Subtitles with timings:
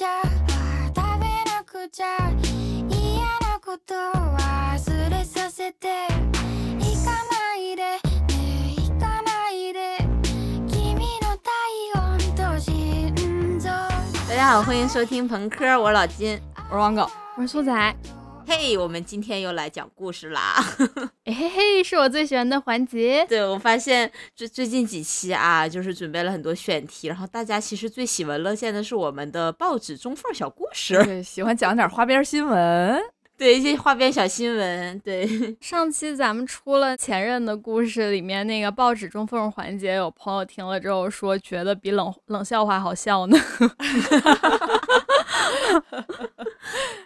[0.00, 0.24] ちゃあ
[0.96, 2.06] 食べなくちゃ
[2.88, 5.88] 嫌なこと忘れさせて
[6.78, 8.00] 行かないでね
[8.78, 9.98] 行かないで
[10.74, 11.52] 君の体
[12.00, 13.68] 温と心臓
[14.26, 16.40] 大家好，欢迎收听朋克，我是老金。
[16.70, 17.96] 我是王狗，我是苏仔，
[18.52, 20.56] 嘿，我们今天又来讲故事啦。
[21.22, 23.24] 哎嘿嘿，是我最喜欢的环节。
[23.28, 33.00] 对我发现最最近几期啊，就是准备了很多选题，然后大家其实最喜闻乐见的是我们的报纸中缝小故事，对，喜欢讲点花边新闻。
[33.38, 35.28] 对一些花边小新闻，对，
[35.62, 43.38] 上期咱们出了前任的故事，里面那个报纸中缝环节，有朋友听了之后说，觉得比冷冷笑话好笑呢。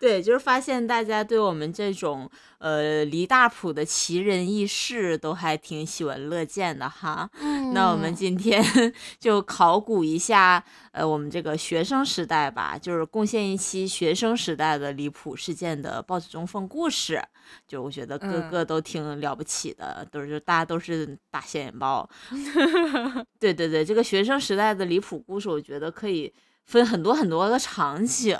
[0.01, 7.29] 对，就是发现大家对我们这种呃离大谱的奇人异事都还挺喜闻乐见的哈。
[7.73, 8.63] 那我们今天
[9.19, 17.23] 就考古一下，呃，我们这个学生时代吧，就是贡献一期学生时代的离谱事件的报纸中缝故事。
[17.69, 22.09] 就我觉得个嗯个都挺了不起的，都是大家都是大显眼包。
[23.39, 26.33] 对对对，这个学生时代的离谱故事，我觉得可以
[26.67, 28.39] 分很多很多个场景。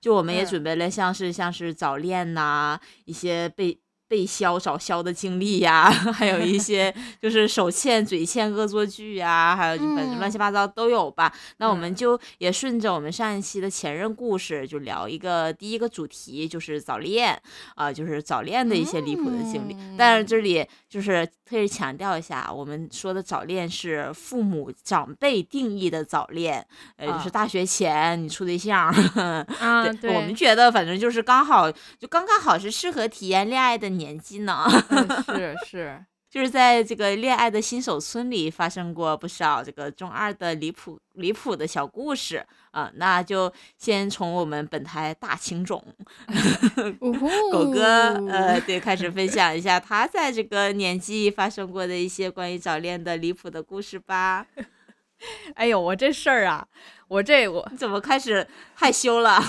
[0.00, 11.32] 就我们也嗯准备了像是像是早恋呐、一些被被削找削的经历呀， 还有一些 就是手欠嘴欠恶作剧呀，还有就反正乱七八糟都有吧。
[11.56, 17.36] 那我们嗯就也顺着我们上一期的前任故事，就聊一个第一个主题，就是早恋
[17.74, 19.76] 啊、就是早恋的一些离谱的经历。
[19.98, 20.64] 但是这里
[20.96, 26.66] 就是特意强调一下，我们说的早恋是父母长辈定义的早恋，
[26.96, 28.88] 呃，就是啊大学前你处对象。
[29.60, 34.64] 啊，对，我们觉得反正就是刚好，就刚刚好是适合体验恋爱的年纪呢。
[34.88, 45.82] 嗯 是是，就是在这个恋爱的新手村里发生过不少这个中二的离谱离谱的小故事啊、那就先从我们本台大情种
[47.50, 54.46] 狗哥呃对开始分享一下他在这个年纪发生过的一些关于早恋的离谱的故事吧。
[55.54, 56.66] 哎呦，我这事儿啊，
[57.08, 59.42] 我这我你怎么开始害羞了？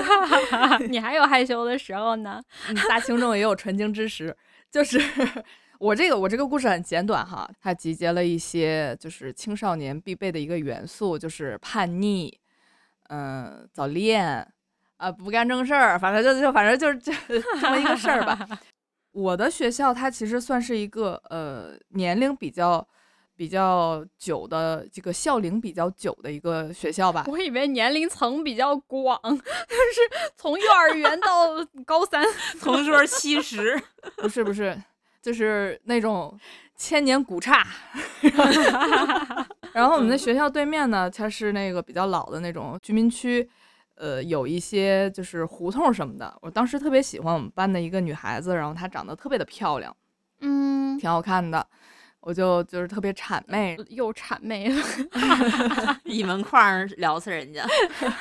[0.88, 2.42] 你还有害羞的时候呢。
[2.70, 4.34] 嗯大情种也有纯情之时，
[4.72, 4.98] 就是
[5.78, 12.38] 我这个我这个故事很简短哈，它集结了一些就是青少年必备的一个元素，就是叛逆，
[13.08, 14.46] 嗯、早恋，
[14.96, 17.12] 啊、不干正事儿，反正就就反正就是这
[17.60, 18.46] 这么一个事儿吧。
[19.12, 22.86] 我的学校它其实算是一个呃年龄比较
[23.34, 27.24] 比较久的这个校龄比较久的一个学校吧。
[27.26, 32.24] 我以为年龄层比较广， 就是从幼儿园到高三。
[32.60, 33.80] 同桌七十，
[34.16, 34.76] 不是不是，
[35.26, 36.38] 就是那种
[36.78, 37.66] 千年古刹。
[39.72, 43.48] 然后我们的学校对面呢，它是那个比较老的那种居民区，
[43.96, 46.32] 呃，有一些就是胡同什么的。
[46.42, 49.94] 我当时特别喜欢我们班的一个女孩子，然后她长得特别的漂亮，
[50.42, 51.66] 嗯，挺好看的，
[52.20, 53.76] 我就就是特别谄媚。
[53.88, 54.80] 又谄媚了。
[56.04, 57.66] 一门框聊死人家。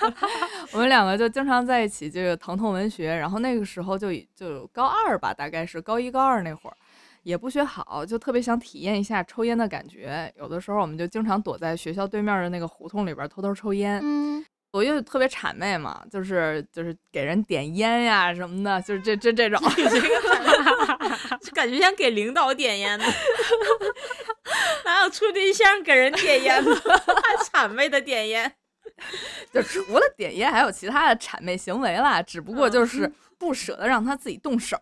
[0.74, 3.16] 我们两个就经常在一起，这个疼痛文学。
[3.16, 6.76] 然后那个时候就已就高二吧，大概是高一高二那会儿，
[7.26, 10.32] 也不学好，就特别想体验一下抽烟的感觉。
[10.38, 14.00] 有的时候我们就经常躲在学校对面的那个胡同里边偷偷抽烟。
[14.04, 19.60] 嗯，我又特别谄媚嘛，就是就是给人点烟呀什么的，就是这这这种。
[21.42, 23.06] 就感觉像给领导点烟呢。
[24.86, 26.76] 哪有处对象给人点烟的？
[26.76, 28.54] 还谄媚的点烟。
[29.52, 34.78] 就除了点烟，还有其他的谄媚行为啦，只不过就是不舍得让他自己动手。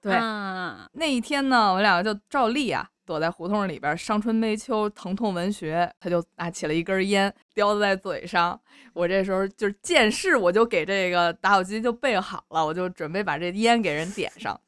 [0.00, 5.92] 对，啊，那一天呢，我们两个就照例啊，躲在胡同里边，伤春悲秋，疼痛文学。
[5.98, 8.60] 他就拿起了一根烟，叼在嘴上。
[8.92, 14.58] 我这时候就是见势，我就给这个打火机就备好了，我就准备把这烟给人点上。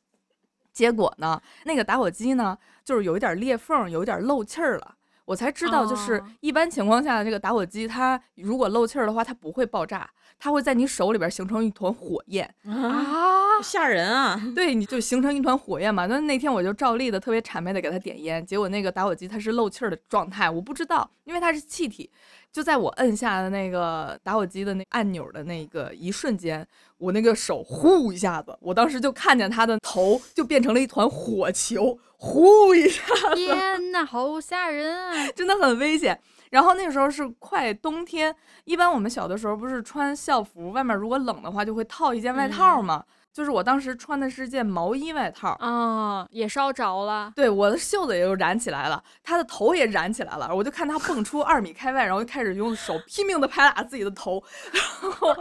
[0.72, 4.96] 结果呢，那个打火机呢，就是有一点裂缝，有一点漏气儿了。
[5.26, 10.10] 我才知道，就是哦一般情况下，这个打火机它如果漏气儿的话，它不会爆炸，
[10.40, 12.52] 它会在你手里边形成一团火焰。
[12.64, 14.40] 啊，吓人啊！
[14.56, 16.06] 对，你就形成一团火焰嘛。
[16.06, 22.10] 那那天我就照例的特别谄媚的给他点烟，结果那个打火机它是漏气儿的状态，我不知道，因为它是气体。
[22.52, 26.66] 就在我摁下的那个打火机的那按钮的那个一瞬间，
[26.98, 33.02] 我那个手呼一下子，我当时就看见他的头就变成了一团火球，呼一下
[33.34, 35.28] 子，天呐，好吓人啊！
[35.36, 36.18] 真的很危险。
[36.50, 43.02] 然后那个时候是快冬天，一般我们小的时候不是穿校服，外面如果冷的话就会套一件外套嘛。
[43.32, 47.32] 就是我当时穿的是件毛衣外套，啊，也烧着了。
[47.36, 54.42] 对，我的袖子也就燃起来了，他的头也燃起来了，我就看他蹦出二米开外，然后就开始用手拼命的拍打自己的头，
[54.72, 55.32] 然后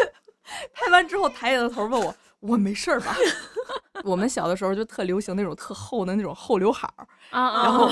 [0.72, 2.16] 拍完之后抬起了头问我。
[2.40, 3.16] 我没事儿吧？
[4.04, 7.86] 我们小的时候就特流行那种特厚的那种厚刘海儿，然后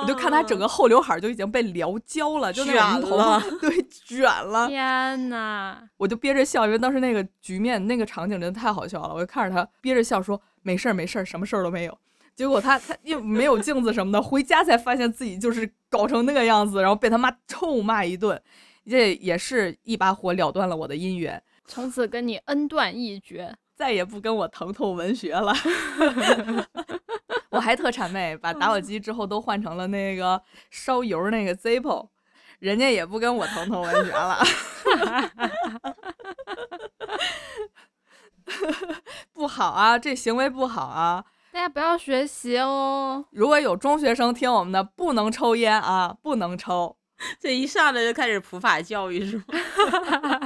[0.00, 3.18] 我就看他整个厚刘海儿就已经被撩焦了，就那种头
[3.60, 4.66] 对卷了。
[4.66, 9.14] 天呐，我就憋着笑，因为当时那个局面那个场景真的太好笑了。
[9.14, 11.96] 我就看着他憋着笑说：“没事儿，没事儿，什么事儿都没有。”
[12.34, 18.40] 结果他他又没有镜子什么的，回家才发现自己就是搞成那个样子，然后被他妈臭骂一顿。
[18.88, 23.54] 这也是一把火了断了我的姻缘，从此跟你恩断义绝。
[23.76, 25.52] 再也不跟我疼痛文学了，
[27.50, 30.40] 我还特谄媚，把打火机之后都换成了那个
[30.70, 32.08] 烧油那个 Zippo，
[32.58, 34.38] 人家也不跟我疼痛文学了，
[39.34, 43.26] 不好啊，这行为不好啊，大家不要学习哦。
[43.30, 46.96] 如果有中学生听我们的，不能抽烟啊，不能抽，
[47.38, 49.44] 这一上来就开始普法教育是吗？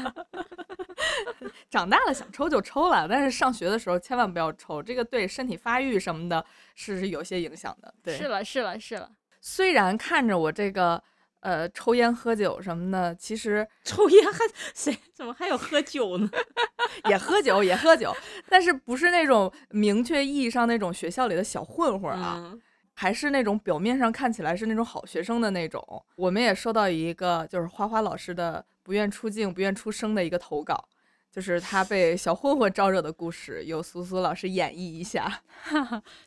[1.70, 6.44] 长大了想抽就抽了，但是上学的时候千万不要抽，这个对身体发育什么的
[6.74, 7.92] 是有些影响的。
[8.02, 9.10] 对，是了，是了，是了。
[9.40, 11.02] 虽然看着我这个
[11.40, 14.38] 呃抽烟喝酒什么的，其实 抽烟还
[14.74, 16.28] 谁怎么还有喝酒呢？
[17.08, 18.14] 也喝酒也喝酒，
[18.48, 22.52] 但是不是那种明确意义上那种学校里的小混混啊，
[22.94, 26.04] 还是那种表面上看起来是那种好学生的那种。
[26.16, 28.64] 我们也收到一个就是花花老师的。
[28.82, 30.88] 不愿出镜、不愿出声的一个投稿，
[31.30, 35.42] 就是他被小混混招惹的故事，由苏苏老师演绎一下。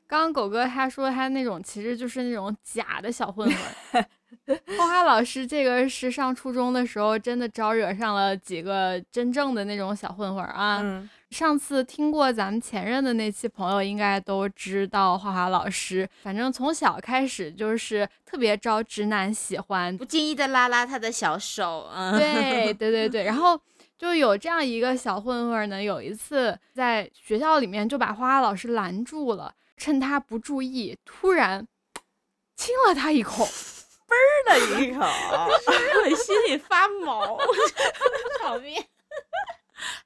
[0.07, 4.05] 刚刚狗哥他说他那种其实就是那种假的小混混。
[4.77, 10.81] 花花老师这个是上初中的时候真的招惹上了几个真正的那种小混混啊。
[11.33, 21.89] 上次听过咱们前任的那期朋友应该都知道，花花老师反正从小开始就是特别招直男喜欢，不经意的拉拉他的小手。
[21.93, 23.23] 嗯，对对对对。
[23.25, 23.59] 然后
[23.97, 31.67] 就有这样一个小混混呢，有一次在学校里面就把花花老师拦住了，趁他不注意，突然
[32.55, 33.47] 亲了他一口。
[34.05, 34.15] 嘣
[34.51, 37.39] 的一口， 让我心里发毛。
[38.39, 38.85] 场面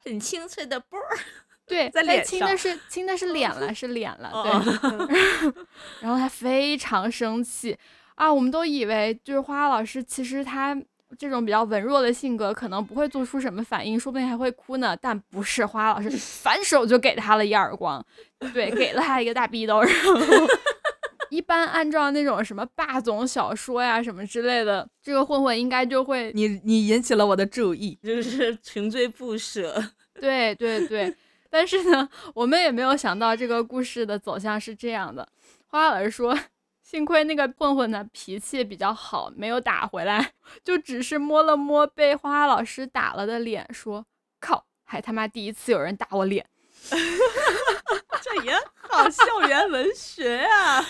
[0.03, 1.17] 很清脆的啵儿，
[1.67, 4.31] 对，在脸上亲的是亲的是脸了，是脸了，
[5.07, 5.53] 对。
[6.01, 7.77] 然后他非常生气
[8.15, 8.31] 啊！
[8.31, 10.75] 我们都以为就是花花老师，其实他
[11.17, 14.95] 这种比较文弱的性格，可能不会做出什么反应，说不定还会哭呢。
[14.99, 18.03] 但不是，花花老师反手就给他了一耳光，
[18.53, 20.13] 对，给了他一个大逼兜，然后。
[21.29, 29.83] 一般按照那种什么霸总小说呀什么之类的，这个混混应该就会你你引起了我的注意，就是穷追不舍。
[30.19, 31.15] 对对对，
[31.49, 35.27] 但是呢，我们也没有想到这个故事的走向是这样的。
[35.67, 36.37] 花老师说，
[36.81, 40.31] 幸亏那个混混的脾气比较好，没有打回来，
[40.63, 44.05] 就只是摸了摸被花花老师打了的脸，说
[44.39, 46.45] ：“靠，还他妈第一次有人打我脸。”
[48.21, 48.53] 这也
[48.89, 50.81] 好，校园文学啊！
[50.81, 50.89] 对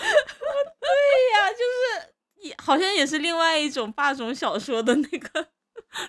[1.34, 2.14] 呀，就是
[2.48, 5.48] 也好像也是另外一种霸总小说的那个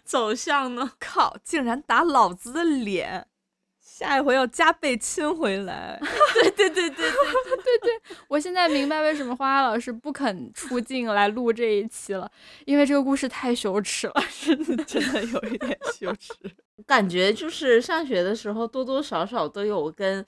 [0.05, 0.93] 走向呢。
[0.99, 3.28] 靠，竟然打老子的脸，
[3.99, 6.01] 下一回要加倍亲回来。
[6.35, 12.31] 对对对对对对对，我现在明白为什么花花老师不肯出镜来录这一期了，
[12.65, 14.15] 因为这个故事太羞耻了，
[14.45, 16.33] 真的真的有一点羞耻。
[16.87, 20.25] 感觉就是上学的时候多多少少都有跟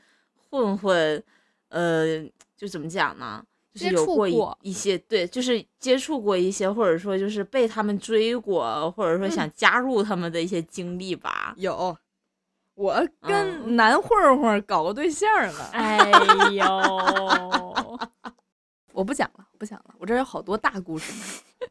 [0.50, 1.22] 混混，
[1.68, 2.20] 呃，
[2.56, 3.40] 就怎么讲呢？
[3.72, 11.54] 就是有过一些对，就是接触过一些，或者说就是被他们追过，或者说想加入他们的一些经历吧。
[11.56, 11.96] 有，
[12.80, 15.70] 我跟男混混搞过对象了。
[15.74, 16.10] 哎
[16.50, 16.64] 呦，
[18.94, 21.12] 我不讲了，不讲了，我这有好多大故事。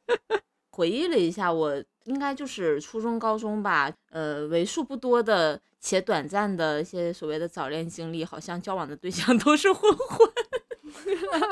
[0.69, 10.31] 回忆了一下，我应该就是初中、高中吧，呃，为数不多的且短暂的一些所谓的早恋经历，好像交往的对象都是混混。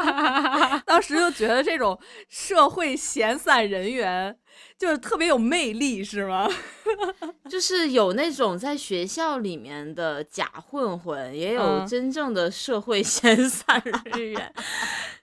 [0.86, 1.98] 当时就觉得这种
[2.30, 4.36] 社会闲散人员
[4.78, 6.50] 就是特别有魅力，是吗？
[7.50, 14.54] 就是有那种在学校里面的假混混，也有真正的社会闲散人员。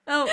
[0.04, 0.28] 嗯，我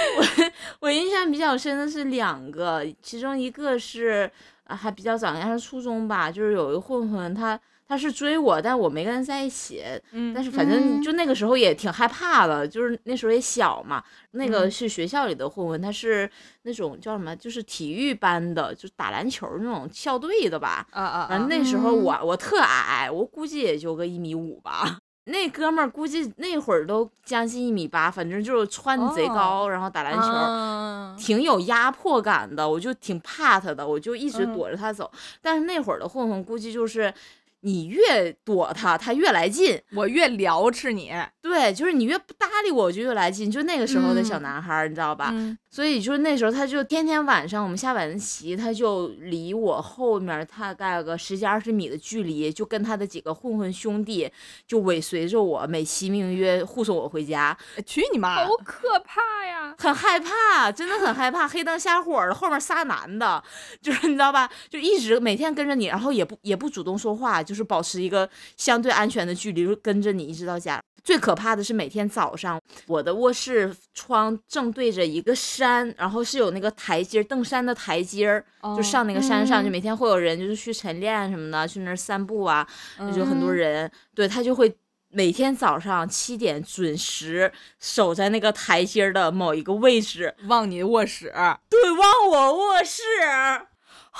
[0.81, 4.29] 我印象比较深的是两个，其中一个是
[4.65, 7.57] 啊还比较早，应该是初中吧，就是有一个混混，他
[7.91, 9.83] 他是追我，但我没跟他在一起，
[10.13, 14.01] 嗯，但是反正就那个时候也挺害怕的，就是那时候也小嘛。
[14.31, 16.31] 那个是学校里的混混，他是
[16.61, 20.87] 那种叫什么，就是体育班的，就打篮球那种校队的吧。
[20.91, 21.27] 啊啊！
[21.27, 24.99] 反正那时候我我特矮，我估计也就个一米五吧。
[25.25, 30.21] 那哥们儿估计那会儿都将近一米八，反正就是穿的贼高，然后打篮球。
[30.21, 35.11] 啊挺有压迫感的，我就挺怕他的，我就一直嗯躲着他走。
[35.41, 37.13] 但是那会儿的混混估计就是，
[37.61, 39.81] 你越躲他，他越来劲。
[39.95, 43.49] 我越撩吃你，对，就是你越不搭理我，我就越来劲。
[43.49, 45.31] 就那个时候的小嗯男孩儿，你知道吧？
[45.33, 54.29] 嗯所以就是那时候，他就天天晚上我们下晚自习，他就离我后面大概有个十几二十米的距离，就跟他的几个混混兄弟
[54.67, 57.57] 就尾随着我，美其名曰护送我回家。
[57.77, 58.43] 哎去你妈！
[58.43, 59.73] 好可怕呀！
[59.77, 63.41] 很害怕，真的很害怕，黑灯瞎火的，后面仨男的，
[63.81, 70.81] 就是你知道吧，就一直每天跟着你，然后也不也不主动说话，就是保持一个相对安全的距离，就跟着你一直到家。
[71.03, 82.67] 最可怕的是每天早上，我的卧室窗正对着一个山，然后是有那个台阶儿，登山的台阶儿，就上那个山上，嗯就每天会有人就是去晨练什么的，去那儿散步啊，
[83.15, 83.55] 就很多嗯。
[83.55, 84.73] 人，对他就会
[85.09, 91.33] 每天早上七点准时守在那个台阶儿的某一个位置，望你卧室，
[91.69, 93.01] 对，望我卧室，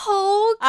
[0.04, 0.12] 好
[0.60, 0.66] 可，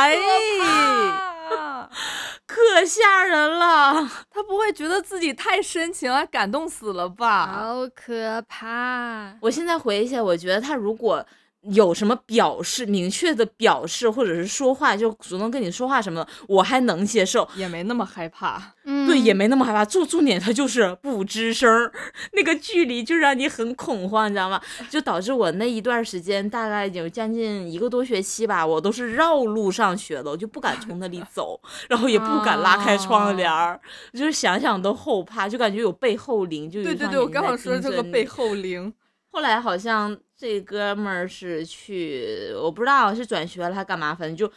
[0.62, 1.88] 怕！
[2.46, 4.06] 可吓人了。
[4.30, 7.46] 他不会觉得自己太深情了，感动死了吧？
[7.46, 9.34] 好可怕！
[9.40, 11.24] 我现在回忆一下，我觉得他如果
[11.70, 17.48] 有什么表示，明确的表示，或者是说话，就主动跟你说话什么的，我还能接受。
[17.54, 18.74] 也没那么害怕。
[18.84, 19.84] 嗯，对，也没那么害怕。
[19.84, 21.90] 重重点，他就是不吱声，
[22.34, 24.60] 那个距离就让你很恐慌，你知道吗？
[24.90, 33.80] 就导致我那一段时间，大概有将近一个多学期吧，我都是绕路上学的，我就不敢从那里 走，然后也不敢拉开窗帘儿，
[34.12, 38.92] 就是想想都后怕，就感觉有背后灵，就有对对对，我刚好说这个背后灵。
[39.34, 44.52] 后来好像这哥们儿是去，我不知道是转学了还干嘛，反正就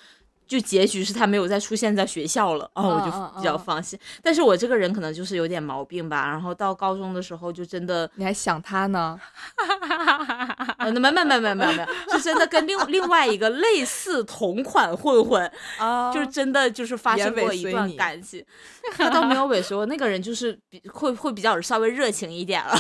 [0.48, 4.00] 就结局是他没有再出现在学校了，哦，我就比较嗯放心。
[4.24, 9.16] 但是我这个人可能就是有点毛病吧，然后到高中的时候就真的，你还想他呢？
[10.80, 18.44] 呃，没没没没没没，是真的跟另另外一个类似同款混混， 啊就是真的就是发生过一段感情。
[18.98, 22.76] 他倒没有尾随我，那个人就是比会会比较稍微热情一点了。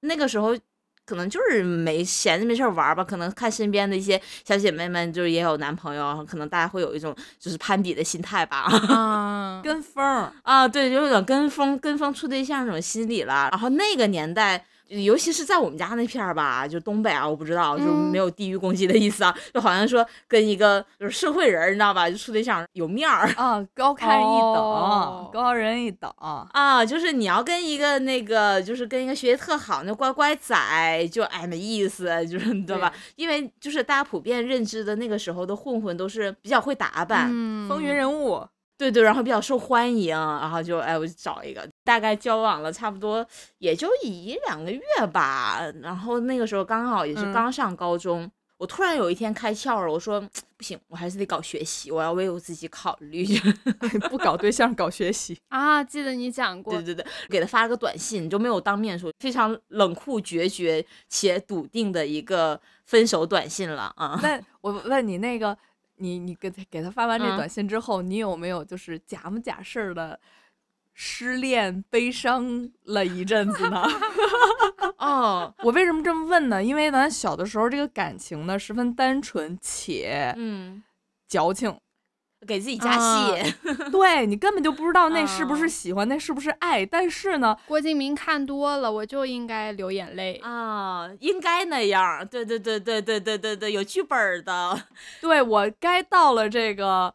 [0.00, 0.54] 那个时候
[1.06, 8.64] 可能就是没闲着没事儿玩吧，可能看身边的一些小姐妹们就是也有男朋友，可能大家会有一种就是攀比的心态吧。
[8.92, 13.48] 啊，跟风儿，啊，对，就有点跟风跟风处对象那种心理了。
[13.52, 14.66] 然后那个年代。
[14.88, 26.12] 尤其是在我们家那片儿吧，就东北啊，我不知道，就没有地域攻击的意思啊，就好像说跟一个就是社会人儿，你知道吧，就处对象有面儿，啊，高 看一等，哦高人一等。
[26.18, 30.54] 啊，就是你要跟一个那个，就是跟一个学习特好那乖乖仔，
[31.10, 32.92] 就哎没意思，就是你知道吧？
[33.16, 38.46] 因为就是大家普遍认知的那个时候的混混都是比较会打扮，嗯风云人物，
[38.78, 43.26] 对对，然后比较受欢迎，然后就哎我就找一个，大概交往了差不多
[43.58, 44.80] 也就一两个月
[45.12, 48.30] 吧，然后那个时候刚好也是嗯刚上高中。
[48.58, 50.18] 我突然有一天开窍了，我说
[50.56, 53.26] 不行，我还是得搞学习，我要为我自己考虑。
[54.08, 55.36] 不搞对象搞学习。
[55.48, 64.18] 啊，记得你讲过对，对对，给他发了个短信，就没有当面说，非常冷酷决绝且笃定的一个分手短信了啊。
[64.22, 65.54] 那我问你，那个
[65.96, 70.18] 你你给他给他发完这嗯短信之后，你有没有就是假模假式儿的
[70.92, 73.84] 失恋悲伤了一阵子呢？
[74.98, 76.62] 哦，我为什么这么问呢？
[76.62, 80.82] 因为咱小的时候这个感情呢十分单纯且嗯，
[81.28, 81.78] 矫情，
[82.46, 83.54] 给自己加啊 戏，
[83.90, 86.86] 对你根本就不知道那是不啊是喜欢，那是不是爱。
[86.86, 90.40] 但是呢，郭敬明看多了，我就应该流眼泪。
[90.44, 92.26] 啊，应该那样。
[92.26, 94.80] 对对对对对对对对，有剧本的。
[95.20, 97.12] 对我该到了这个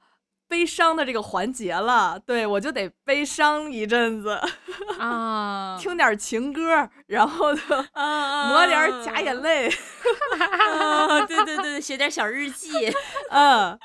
[0.48, 4.38] 悲伤的这个环节了，对我就得悲伤一阵子，
[5.00, 9.70] 啊，听点情歌，然后抹点假眼泪，
[10.40, 12.70] 啊，对对对，写点小日记。
[13.30, 13.80] 嗯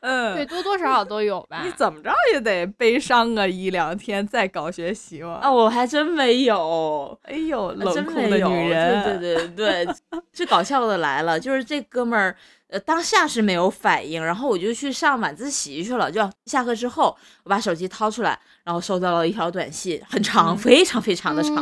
[0.00, 1.62] 嗯，对，多多少少都有吧。
[1.64, 5.34] 你怎么着也得悲伤个一两天再搞学习嘛。
[5.42, 7.18] 啊，我还真没有。
[7.22, 9.94] 哎呦，啊冷酷真没有的女人，对对对对，
[10.32, 12.36] 最 搞笑的来了，就是这哥们儿，
[12.68, 21.56] 呃，当下是没有反应，然后我就去上晚自习去了，就下课之后，我把手机掏出来，然后收到了一条短信，很长，嗯非常非常的长，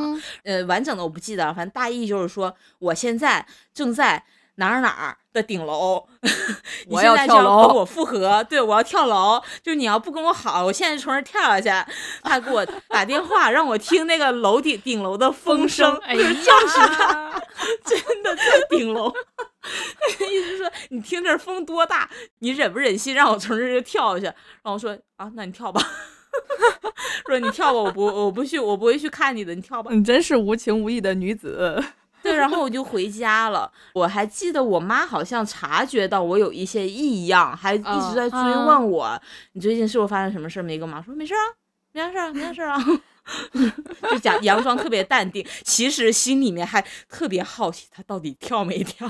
[0.45, 4.23] 嗯呃，完整的我不记得了，反正大意就是说，我现在正在
[4.57, 6.07] 哪儿哪儿的顶楼，
[6.87, 11.93] 你我现在就要要跳楼跟我复合，对我要跳楼，就你要不跟我好，我现在就从这儿跳下去。
[12.23, 16.23] 他给我打电话让我听那个楼顶顶楼的风声，哎呀，
[17.85, 19.13] 真的在顶楼。
[20.31, 24.25] 意思是说，你听这风多大，你忍不忍心让我从这儿就跳下去？
[24.27, 25.81] 然后我说啊，那你跳吧。
[27.27, 29.91] 说你跳吧，我不我不去，我不会去看你的，你跳吧。
[29.93, 31.83] 你真是无情无义的女子。
[32.23, 33.71] 对，然后我就回家了。
[33.95, 39.21] 我还记得我妈好像察觉到我有一些异样，还一直在追问我，
[39.53, 41.15] 你最近是不是发生什么事没跟我妈说？
[41.15, 41.41] 没事啊，
[41.93, 42.85] 没啥事儿，没啥事儿啊。
[44.11, 49.09] 就假佯装特别淡定，其实心里面还特别好奇他到底跳没跳。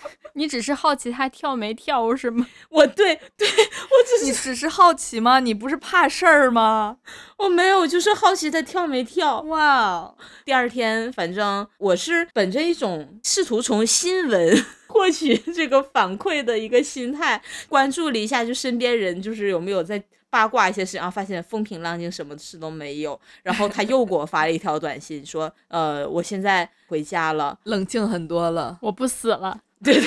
[0.34, 2.46] 你只是好奇他跳没跳是吗？
[2.70, 5.40] 我对对，我只你只是好奇吗？
[5.40, 6.96] 你不是怕事儿吗？
[7.38, 9.40] 我没有，就是好奇他跳没跳。
[9.42, 10.14] 哇！
[10.44, 20.02] 第二天，反正我是本着一种试图从新闻获取这个反馈的一个心态，关注了一下，就身边人就是有没有在。
[20.32, 23.20] 八卦一些事，然后发现风平浪静，什么事都没有。
[23.42, 30.06] 然后他又给我发了一条短信，说：“呃，我现在回家了，冷静很多了，我不死了。” 对的，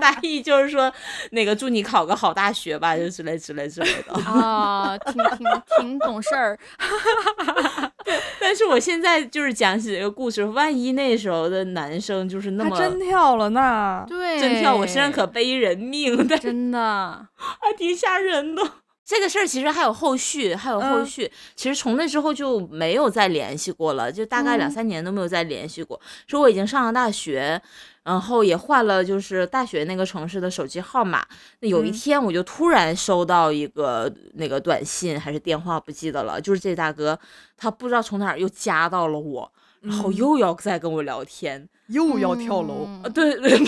[0.00, 0.92] 大意就是说，
[1.30, 4.12] 那个祝你考个好大学吧，就之类之类之类的。
[4.14, 5.46] 啊，挺挺
[5.78, 6.58] 挺懂事儿。
[8.38, 14.04] 但是我现在就是讲起这个故事，万一那时候的男生就是那么真跳了呢？
[14.06, 18.62] 对，真跳，我身上可背人命但，真的 还挺吓人的。
[19.06, 21.30] 这个事儿其实还有后续，还有后续。
[21.54, 26.00] 其实从那之后就没有再联系过了，就大概两三年都没有再联系过。
[26.26, 27.60] 说我已经上了大学，
[28.04, 31.26] 然后也换了就是大学那个城市的手机号码。
[31.60, 36.40] 那有一天我就突然收到一个那个短信还是电话，不记得了。
[36.40, 37.18] 就是这大哥
[37.56, 43.08] 他不知道从哪儿又加到了我，然后又要再跟我聊天，又要跳楼啊？
[43.08, 43.58] 对对，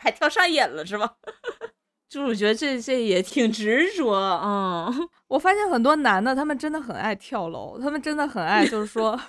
[0.00, 1.14] 还跳上瘾了是吧？
[2.08, 4.90] 就是我觉得这这也挺执着啊！
[5.26, 9.20] 我发现很多男的，他们真的很爱跳楼，他们真的很爱，就是说，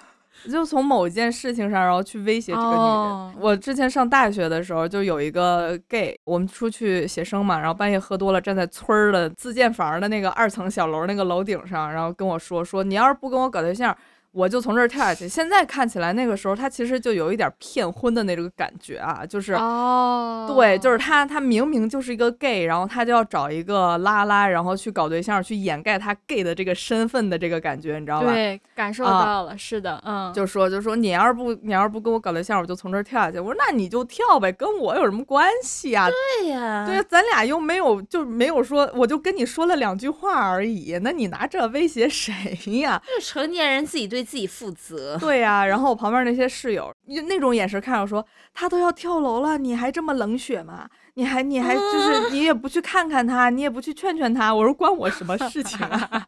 [0.49, 3.35] 就从某一件事情上，然后去威胁这个女人。
[3.39, 13.95] 我之前上大学的时候，就有一个 gay，我们出去写生嘛，然后半夜喝多了，站在村儿的自建房的那个二层小楼那个楼顶上，然后跟我说说，你要是不跟我搞对象。
[14.31, 15.27] 我就从这儿跳下去。
[15.27, 28.31] 现在看起来，那个时候他其实就有一点骗婚的那种感觉啊，就是哦，对，就是他他明明就是一个 gay，然后他就要找一个拉拉，然后去搞对象，去掩盖他 gay 的这个身份的这个感觉，你知道吧？
[28.31, 33.39] 对，感受到了，是的，嗯，就说就说你要是不你要是不跟我搞对象，我就从这儿跳下去。
[33.39, 36.07] 我说那你就跳呗，跟我有什么关系啊？
[36.41, 42.33] 对呀，对呀，咱俩又没有就没有说，我就跟你说了两句话而已，那你拿这威胁谁
[42.79, 43.01] 呀？
[43.21, 45.17] 成年人自己对自己负责。
[45.17, 50.89] 对呀，然后我旁边那些室友那种眼神看着说，他都要跳楼了，你还这么冷血吗？
[51.15, 54.53] 你还你还就是你也不去看看他，你也不去劝劝他。
[54.53, 56.25] 我说关我什么事情啊？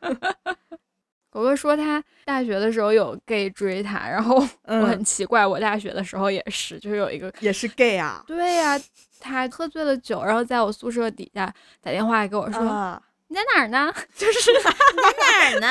[1.32, 8.24] 狗哥说他大学的时候有 gay 追他，然后我很奇怪，我大学的时候也是，就是有一个也是 gay 啊。
[8.26, 8.76] 对呀，
[9.20, 15.68] 他喝醉了酒，然后在我宿舍底下打电话给我说：“你在哪儿呢？” 就是你在哪儿呢？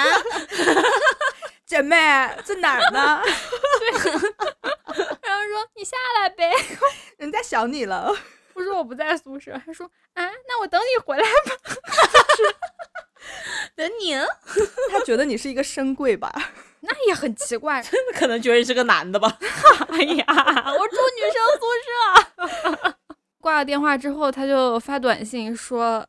[1.70, 1.96] 姐妹
[2.44, 3.22] 在哪儿呢？
[3.24, 3.92] 对，
[5.22, 6.52] 然后说你下来呗，
[7.18, 8.12] 人家想你了。
[8.56, 9.54] 我说我不在宿舍。
[9.64, 11.30] 他说啊，那我等你回来吧。
[13.78, 14.16] 等你？
[14.92, 16.34] 他觉得你是一个深贵吧？
[16.82, 19.38] 那也很奇怪， 真的可能觉得你是个男的吧？
[19.90, 21.68] 哎呀，我住女生宿
[22.82, 22.96] 舍。
[23.40, 26.04] 挂了电话之后，他就发短信说。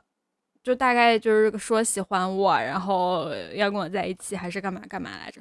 [0.63, 5.41] 就大概就是说喜欢我，然后要跟我在一起，还是干嘛干嘛来着？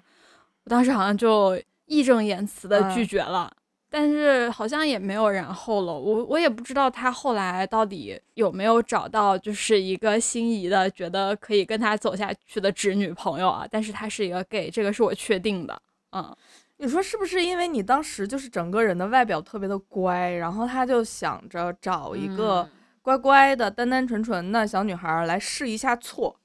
[0.64, 3.52] 我当时好像就义正言辞的拒绝了，
[3.90, 5.94] 但是好像也没有然后了。
[5.94, 13.68] 我我也不知道他后来到底有没有找到就是一个心仪的，觉得可以跟他走下去的直女朋友啊。
[13.70, 15.82] 但是他是一个 gay，这个是我确定的。
[16.12, 16.34] 嗯，
[16.78, 22.70] 你说是不是因为你当时就是整个人的外表特别的乖，然后他就想着找一个。
[23.10, 26.40] 乖乖的、单单纯纯的小女孩来试一下错，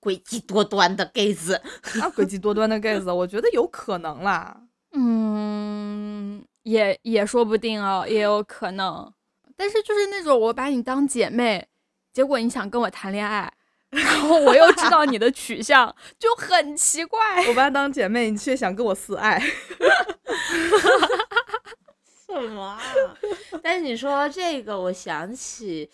[0.00, 1.56] 诡计多端的 gay 子，
[2.00, 4.62] 啊，诡计多端的 gay 子，我觉得有可能啦，
[4.94, 9.12] 嗯，也也说不定哦，也有可能，
[9.58, 11.68] 但是就是那种我把你当姐妹，
[12.14, 13.52] 结果你想跟我谈恋爱，
[13.90, 17.20] 然后我又知道你的取向，就很奇怪。
[17.46, 19.38] 我把你当姐妹，你却想跟我私爱。
[22.28, 22.80] 什么啊？
[23.62, 25.88] 但是你说这个，我想起，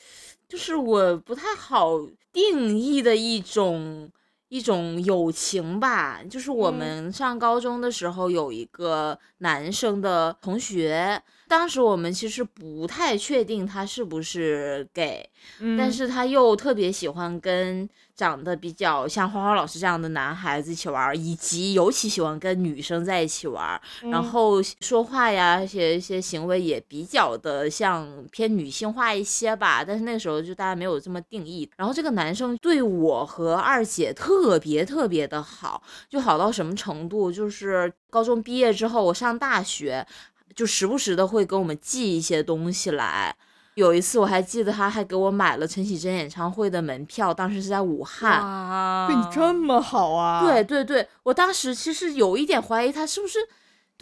[0.49, 2.01] 就是我不太好
[2.33, 4.11] 定义的一种
[4.49, 15.29] 一种友情吧，就是我们上高中的时候有一个男生的同学，当时我们其实不太确定他是不是 gay，、
[15.77, 17.87] 但嗯是他又特别喜欢跟
[18.17, 29.85] 长得比较像花花老师这样的男孩子一起玩，以及尤其喜欢跟女生在一起玩儿，然嗯后说话呀，一些一些行为也比较的像偏女性化一些吧。
[29.85, 31.71] 但是那时候就大家没有这么定义。
[31.77, 37.31] 然后这个男生对我和二姐特别特别的好，就好到什么程度？
[37.31, 40.07] 就是高中毕业之后，我上大学，
[40.55, 43.35] 就时不时的会给我们寄一些东西来。
[43.75, 49.09] 有一次我还记得他还给我买了陈绮贞演唱会的门票，当时是在武汉。
[49.09, 50.45] 对你这么好啊？
[50.45, 53.39] 对，对对，我当时其实有一点怀疑他是不是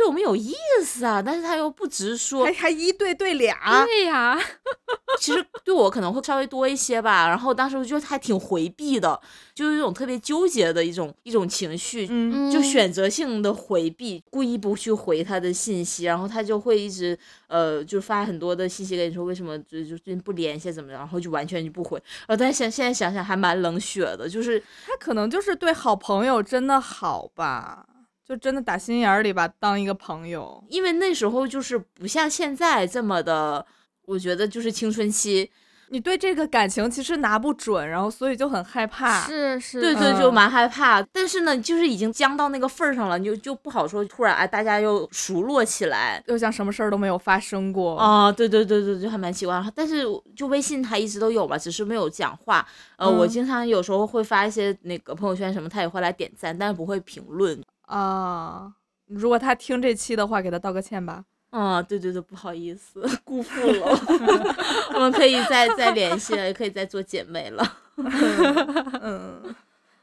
[0.01, 4.39] 对我们有意思啊，但是他又不直说还，还一对对俩，对呀，
[5.21, 7.29] 其实对我可能会稍微多一些吧。
[7.29, 9.21] 然后当时我就还挺回避的，
[9.55, 22.03] 就是一种特别纠结的一种一种情绪，嗯就选择性的回避，故意不去回他的信息，然后他就会一直呃，就发很多的信息跟你说为什么就就最近不联系怎么着，然后就完全就不回。
[22.27, 27.87] 呃，但是现现在想想还蛮冷血的，就是他可能就是对好朋友真的好吧，
[28.31, 30.63] 就真的打心眼儿里吧当一个朋友。
[30.69, 33.67] 因为那时候就是不像现在这么的，
[34.07, 35.51] 我觉得就是青春期，
[35.89, 39.27] 你对这个感情其实拿不准，然后所以就很害怕。
[39.27, 41.03] 是是，对对，嗯就蛮害怕。
[41.13, 46.23] 但是呢，就是已经僵到那个份儿上了，你就就不好说，突然哎，大家又熟络起来。
[46.29, 47.97] 又像什么事儿都没有发生过。
[47.97, 49.61] 啊，对对对对，就还蛮奇怪。
[49.75, 50.05] 但是
[50.37, 52.65] 就微信他一直都有吧，只是没有讲话。
[52.97, 57.61] 呃，我嗯经常有时候会发一些那个朋友圈什么，他也会来点赞，但是不会评论。
[57.91, 58.73] 啊，
[59.07, 61.25] 如果他听这期的话，给他道个歉吧。
[61.51, 63.99] 啊，对对对，不好意思，辜负了。
[64.95, 67.77] 我们可以再再联系了，也可以再做姐妹了。
[69.03, 69.53] 嗯，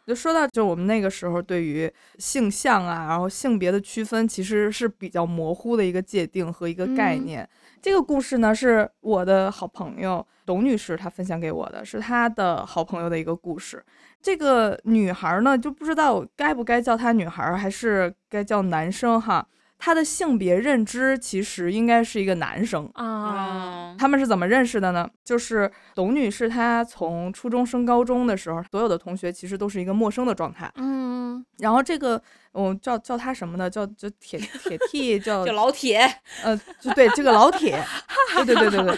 [0.05, 7.49] 就说到就我们那个时候对于性向啊，然后性别的区分，其实是比较模糊的一个界定和一个概嗯念。
[7.87, 13.81] 这个故事呢，是我的好朋友董女士她分享给我的，是她的好朋友的一个故事。
[14.21, 19.47] 这个女孩呢，就不知道该不该叫她女孩，还是该叫男生哈。
[19.79, 25.09] 她的性别认知其实应该是一个男生，啊，嗯，他们是怎么认识的呢？
[25.23, 30.69] 就是董女士，她从初中升高中的时候，所有的同学其实都是一个陌生的状态。
[30.75, 32.21] 嗯，然后这个，
[32.63, 33.69] 我、叫叫他什么呢？
[33.69, 35.99] 叫叫铁铁 T，叫就老铁，
[36.43, 37.81] 呃，就对这个老铁，
[38.45, 38.95] 对对对对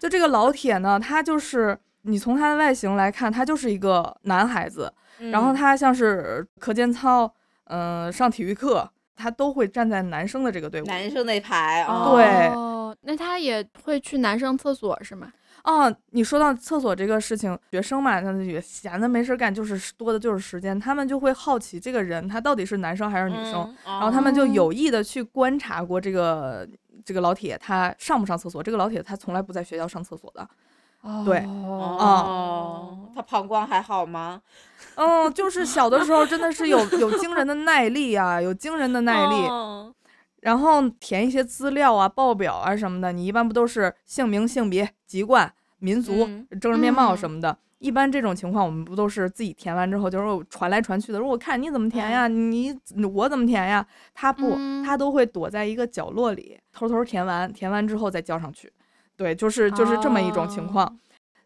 [0.00, 4.92] 就这个老铁呢，他就是你从他的外形来看，他就是一个男孩子。
[5.30, 7.32] 然后嗯他像是课间操，
[7.66, 10.86] 嗯、上体育课，他都会站在男生的这个队伍。
[10.86, 15.32] 男生那排啊，对哦，那他也会去男生厕所是吗？
[15.64, 26.68] 哦，你说到厕所这个事情，学生嘛，他也闲的没事干，就是多的就是时间，他们就会好奇这个人他到底是男生还是女生，嗯，然后他们就哦有意的去观察过这个
[27.04, 28.60] 这个老铁他上不上厕所。
[28.62, 30.48] 这个老铁他从来不在学校上厕所的，
[31.24, 34.42] 对哦哦，他膀胱还好吗？
[34.96, 39.46] 嗯，就是小的时候真的是有有惊人的耐力啊，有惊人的耐力。
[39.46, 39.94] 哦
[40.42, 47.56] 然后填一些资料啊、报表啊什么的，你一般不都是姓名、性别、籍贯、民族、嗯政治面貌嗯什么的？
[47.78, 52.72] 一般这种情况，我们不都是自己填完之后，就是传来传去的，说我看你怎么填呀，你
[53.12, 53.84] 我怎么填呀？
[54.14, 58.72] 他不，嗯他都会躲在一个角落里，偷偷填完，填完之后再交上去。
[59.16, 60.86] 对，就是就是这么一种情况。
[60.86, 60.92] 哦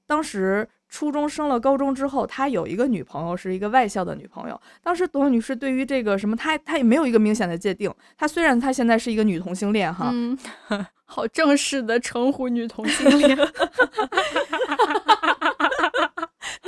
[0.09, 4.61] 当时初中升了高中之后，他有一个女朋友，是一个外校的女朋友。
[4.83, 7.93] 当时董女士对于这个什么，她她也没有一个明显的界定。
[8.17, 10.39] 她虽然她现在是一个女同性恋哈，嗯，
[11.05, 13.37] 好正式的称呼女同性恋，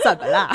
[0.03, 0.51] 怎么啦？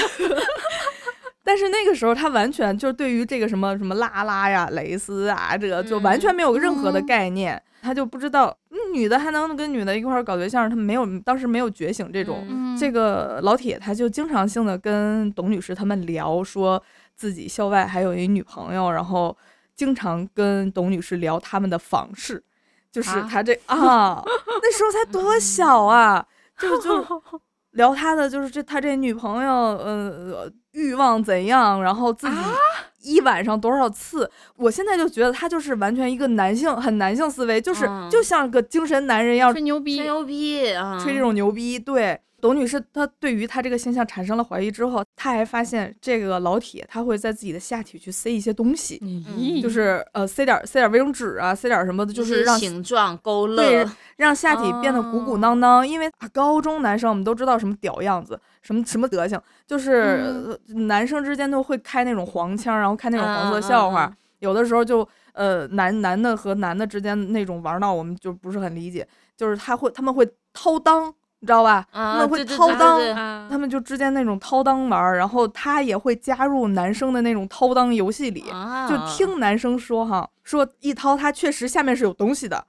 [1.44, 7.62] 但是那个时候，他完全就对于这个什么什么拉拉呀、蕾丝啊，这个就完全没有任何的嗯概念。
[7.82, 12.46] 他就不知道，嗯女的还能跟女的一块儿搞对象，他没有，当时没有觉醒这种。
[12.48, 16.82] 嗯嗯这个老铁他就经常性的跟董女士他们聊，说
[17.14, 19.36] 自己校外还有一女朋友，然后
[19.76, 22.42] 经常跟董女士聊他们的房事，
[22.90, 26.26] 就是啊他这啊那时候才多小啊，
[26.58, 27.06] 就就
[27.72, 32.54] 聊他的就是这他这女朋友呃欲望怎样，然后自己啊？
[33.02, 38.10] 一晚上多少次，我现在就觉得他就是完全一个男性很男性思维，就是、嗯。
[38.10, 39.98] 就像个精神男人一样吹牛逼。
[39.98, 55.88] 吹，牛逼啊，吹这种牛逼，对，董女士她对于她这个现象产生了怀疑之后，她还发现这个老铁他会在自己的下体去塞一些东西，咦就是呃塞点塞点卫生纸啊，塞点什么的，就是让形状勾对勒，让下体变得鼓鼓囊囊。
[55.88, 64.14] 因为啊高中男生我们都知道什么屌样子，什么什么德行，就是、呃男生之间都会开那种黄腔，然后开那种黄色笑话。
[64.40, 71.86] 有的时候就呃男男的和男的之间那种玩闹，我们就不是很理解，就是他会他们会掏裆，你知道吧？
[71.92, 73.50] 啊他们会掏裆。
[73.50, 82.66] 他们就之间那种掏裆玩儿，然后他也会加入男生的那种掏裆游戏里，啊就听男生说哈，说一掏他确实下面是有东西的，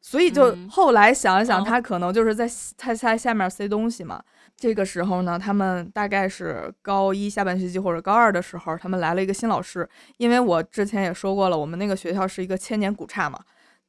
[0.00, 4.20] 所以就嗯后来想一想，哦他可能就是在他他下面塞东西嘛。
[4.56, 9.88] 这个时候呢，他们大概是高一下半学期或者高二的时候，他们来了一个新老师。
[10.18, 13.38] 因为我之前也说过了，我们那个学校是一个千年古刹嘛，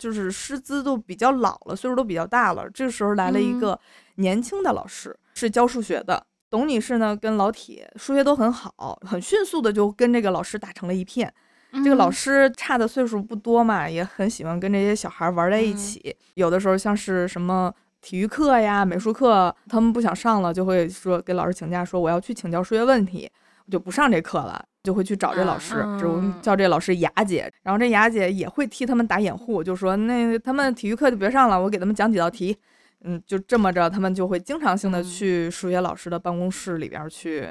[0.02, 2.68] 就是师资都比较老了，岁数都比较大了。
[2.72, 3.80] 这个时候来了一嗯个
[4.16, 6.26] 年轻的老师，是教数学的。
[6.50, 11.32] 董女士呢跟老铁数学都很好，很迅速的就跟这个老师打成了一片。
[11.84, 16.14] 这个老嗯师差的岁数不多嘛，也很喜欢跟这些小孩玩在一起。
[16.34, 23.41] 有的时候像是什么体育课呀、美术课，他们不想上了，就会说给老师请假，说我要去请教数学问题，我
[23.72, 24.64] 就不上这课了。
[24.84, 32.58] 就会去找这老师，嗯就嗯叫这老师雅姐，然后这雅姐也会替他们打掩护，就说那他们体育课就别上了，我给他们讲几道题，
[33.04, 37.48] 嗯，就这么着，他们就会经常性的嗯去数学老师的办公室里边去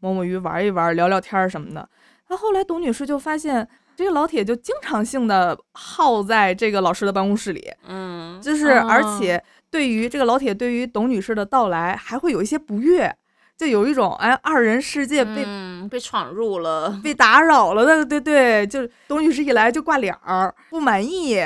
[0.00, 1.88] 摸摸鱼、玩一玩、聊聊天什么的。
[2.28, 13.16] 那后来董女士就发现，这个老铁就经常性的耗在这个老师的办公室里，嗯，就是而哦且对于这个老铁对于董女士的到来还会有一些不悦，
[13.56, 21.38] 就有一种哎二人世界被、嗯被闯入了，被打扰了的，对对，就是董女士一来就挂脸儿，不满意。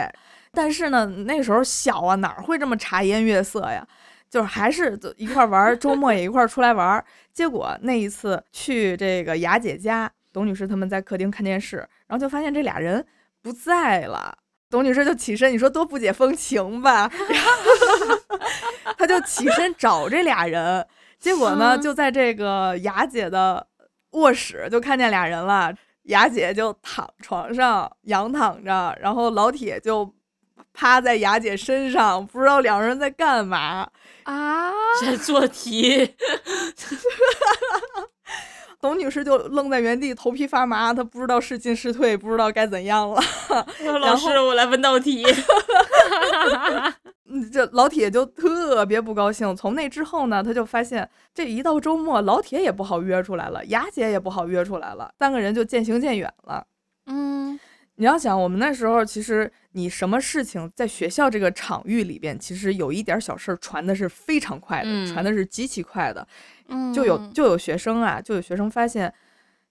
[0.53, 3.87] 但是呢，那时候小啊，哪儿会这么察言悦色呀？
[4.31, 7.05] 就是还是就一块儿玩儿，周末也一块儿出来玩儿。
[7.33, 13.05] 结果那一次去这个雅姐家，董女士他们在客厅看电视，然后就发现这俩人
[13.43, 14.37] 不在了。
[14.71, 17.11] 董女士就起身，你说多不解风情吧？
[18.99, 20.87] 她就起身找这俩人，
[21.19, 23.67] 结果呢，嗯就在这个雅姐的
[24.13, 25.75] 卧室就看见俩人了。
[26.05, 30.11] 雅姐就躺床上仰躺着，然后老铁就
[30.73, 33.87] 趴在雅姐身上，不知道两人在干嘛。
[34.23, 36.15] 啊，在做题，
[38.81, 43.21] 董女士就愣在原地，头皮发麻，她不知道是进是退，不知道该怎样了。
[44.01, 45.25] 老师，我来问道题。
[47.31, 49.55] 嗯，这老铁就特别不高兴。
[49.55, 56.65] 从那之后呢，他就发现这一到周末，老铁也不好约出来了，雅姐也不好约出来了，三个人就渐行渐远了。
[57.07, 57.59] 嗯
[57.99, 66.27] 你要想，我们那时候其实你什么事情在学校这个场域里边，其实有一点小事儿传的是非常快的，嗯传的是极其快的。
[66.69, 69.13] 嗯，就有就有学生啊，就有学生发现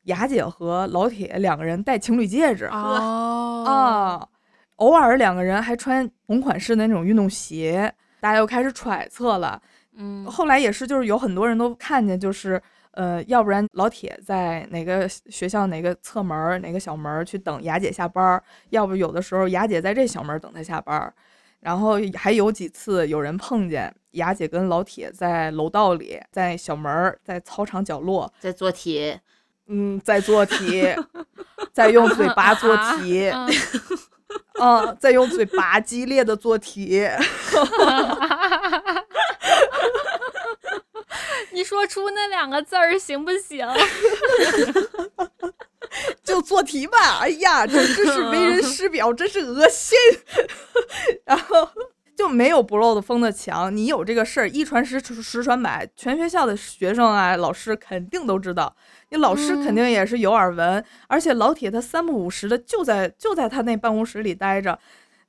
[0.03, 4.27] 雅姐和老铁两个人戴情侣戒指哦啊，
[4.75, 9.61] 偶尔两个人还穿同款式的那种运动鞋，大家又开始揣测了。
[9.99, 12.61] 嗯后来也是，就是有很多人都看见，就是
[12.97, 21.13] 呃，要不然老铁在哪个学校哪个侧门哪个小门去等雅姐下班儿，要不有的时候雅姐在这小门等她下班儿。
[21.60, 29.15] 然后还有几次有人碰见雅姐跟老铁在楼道里，在小门，在操场角落，在做题，
[29.67, 30.83] 嗯，在做题，
[31.71, 33.47] 在用嘴巴做题， 啊
[34.60, 37.07] 嗯，在用嘴巴激烈的做题。
[41.57, 43.67] 你说出那两个字儿行不行？
[46.23, 47.17] 就做题吧。
[47.21, 49.97] 哎呀，这真是为人 师表，真是恶心。
[51.25, 51.67] 然后
[52.15, 58.75] 就没有不漏的风的墙，你有这个事儿，一传十，十传百，全学校的学生啊、老师肯定都知道。
[59.09, 64.77] 你老师肯定也是有耳闻，而且老铁他三不五时的就在就在他那办公室里待着。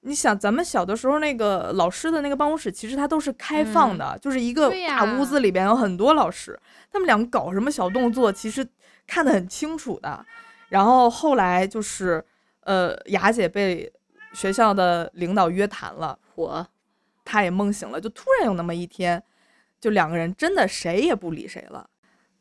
[0.00, 6.58] 你想，咱们小的时候那个老师的那个办公室，其实它都是开放的，就是一个大屋子里边有很多老师，
[6.90, 8.66] 他们两个搞什么小动作，其实
[9.06, 10.24] 看得很清楚的。
[10.68, 12.24] 然后后来就是，
[12.60, 13.92] 呃，雅姐被
[14.32, 16.66] 学校的领导约谈了，我，
[17.24, 19.22] 她也梦醒了，就突然有那么一天，
[19.80, 21.88] 就两个人真的谁也不理谁了。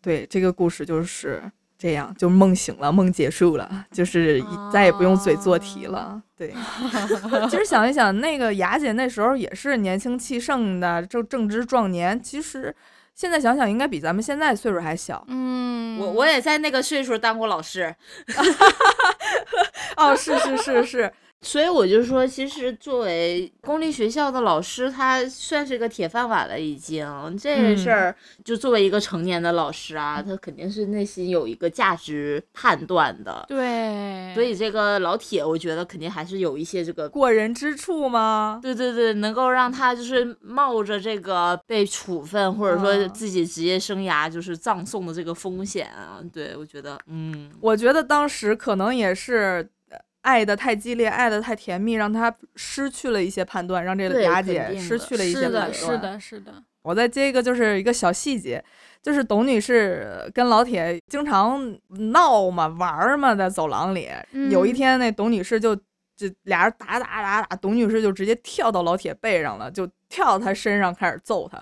[0.01, 6.19] 对，这个故事就是这样，就梦醒了，梦结束了，就是再也不用嘴做题了。
[6.35, 6.53] 对，
[7.49, 12.75] 其实想一想，那个雅姐那时候也是年轻气盛的，正正值壮年，其实
[13.13, 15.23] 现在想想，应该比咱们现在岁数还小。
[15.27, 17.95] 嗯，我我也在那个岁数当过老师，
[19.97, 26.59] 哦，是是是是，所以我就说，其实作为公立学校的老师，他算是个铁饭碗了。
[26.59, 27.07] 已经
[27.39, 33.45] 这个事儿，就作为一个成年的老师啊，他肯定是内心有一个价值判断的。
[33.47, 38.59] 对，所以这个老铁，我觉得肯定还是有一些这个过人之处吗？
[38.61, 46.19] 对对对，能够让他就是冒着这个被处分，或者说自己职业生涯就是葬送的这个风险啊。
[46.33, 49.69] 对我觉得，嗯，我觉得当时可能也是。
[50.27, 55.73] 爱的太激烈，爱的太甜蜜，让他失去了一些判断，让这个雅姐失去了一些判断。
[55.73, 56.63] 是的，是的，是的。
[56.81, 58.61] 我再接一个，就是一个小细节，
[59.01, 61.77] 就是董女士跟老铁经常
[62.11, 64.09] 闹嘛、玩嘛，在走廊里。
[64.51, 71.61] 有一天，那董女士就就俩人打打打打，董女士就直接跳到老铁背上了，就跳到他身上开始揍他。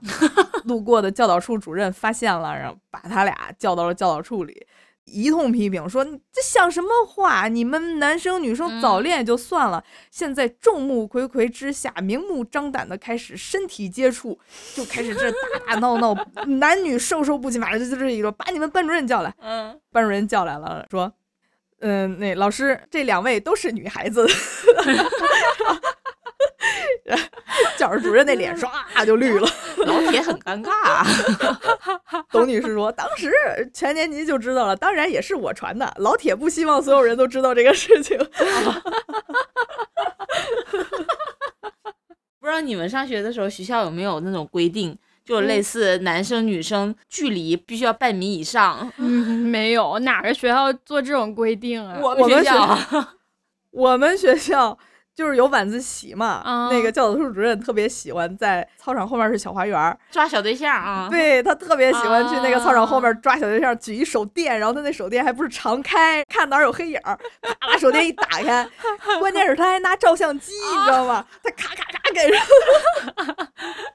[0.64, 4.66] 路过的教导处主任发现了，然后把他俩叫到了教导处里。
[5.06, 7.48] 一通批评说：“你这想什么话？
[7.48, 14.40] 你们男生女生早恋也就算了，现在众目睽睽之下，明目张胆的开始身体接触，
[14.74, 15.38] 就开始这打
[15.68, 16.16] 打 闹闹，
[16.48, 17.62] 男女授受不亲。
[17.62, 19.34] 反正就这一说，把你们班主任叫来。
[19.40, 21.14] 嗯，班主任叫来了，说：
[21.80, 24.28] 嗯，那老师，这两位都是女孩子。
[27.78, 29.48] ”教室主任那脸 唰就绿了，
[29.86, 31.06] 老铁很尴尬。
[32.32, 33.32] 董女士说：“当时
[33.74, 35.94] 全年级就知道了，当然也是我传的。
[35.98, 38.18] 老铁不希望所有人都知道这个事情。
[42.40, 48.92] ”不知道你们上学的时候，学校有没有那种规定，就类似男生女生距离必须要半米以上？
[48.98, 51.98] 嗯，没有，哪个学校做这种规定啊？
[52.02, 52.78] 我们学校，
[53.72, 54.78] 我们学校。
[55.16, 61.08] 就是有晚自习嘛，那个教导处主任特别喜欢在操场后面是小花园抓小对象啊。
[61.12, 67.18] 对他特别喜欢去那个操场后面抓小对象，举一手电，然后他那手电还不是常开，看哪有黑影，啪
[67.62, 68.68] 把手电一打开，
[69.20, 71.26] 关键是他还拿照相机，你知道吗？
[71.42, 72.42] 他咔咔咔给人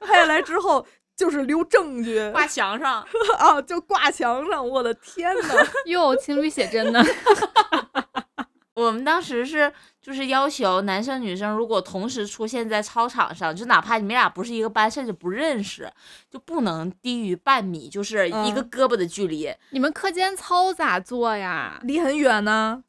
[0.01, 0.83] 拍下来之后
[1.15, 3.05] 就是留证据，挂墙上
[3.37, 5.53] 啊，就挂墙上，我的天呐，
[5.85, 7.03] 哟，情侣写真呢。
[8.73, 15.91] 我们当时是就是要求男生女生如果同时出现在操场上，就哪怕你们俩不是一个班，甚至不认识，
[16.29, 19.53] 就不能低于半米，就是一个胳膊的距离。
[19.71, 21.81] 你们课间操咋做呀？
[21.83, 22.81] 离很远呢？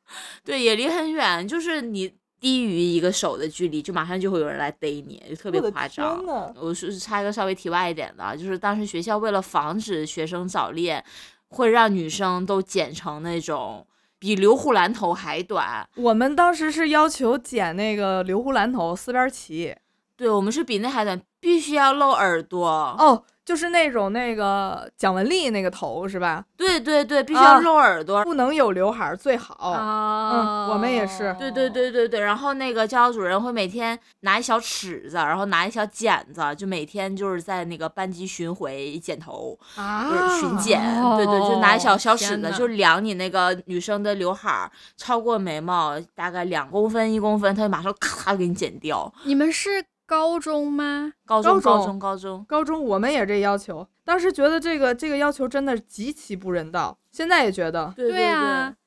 [0.45, 6.25] 对，也离很远，就是你低于一个手的距离，就马上就会有人来逮你，就特别夸张。
[6.55, 11.05] 我是插一个稍微题外一点的，就是当时学校为了防止学生早恋，
[11.49, 13.85] 会让女生都剪成那种。
[14.23, 15.85] 比刘胡兰头还短。
[15.97, 19.75] 我们当时是要求剪那个刘胡兰头四边齐，
[20.17, 23.25] 对我们是比那还短，必须要露耳朵哦。
[23.45, 26.45] 就是那种那个蒋雯丽那个头是吧？
[26.57, 29.75] 对对对，必须要露耳朵，不能有刘海最好。
[29.77, 31.35] 嗯，我们也是。
[31.39, 32.21] 对对对对对。
[32.21, 40.81] 然后那个教导主任会每天拿一小尺子，然后拿一小剪子，就每天就是在那个班级巡回剪头，就是巡剪。
[41.17, 49.13] 对对，就拿一小小尺子，就量你那个女生的刘海超过眉毛大概两公分一公分，他就马上咔给你剪掉。
[49.25, 49.85] 你们是？
[50.13, 51.15] 高中吗？
[51.25, 53.89] 高中，高中，高中，高中，我们也这要求。
[54.05, 57.91] 当时觉得这个这个要求真的极其不人道，现在也觉得。
[57.97, 58.31] 对对对，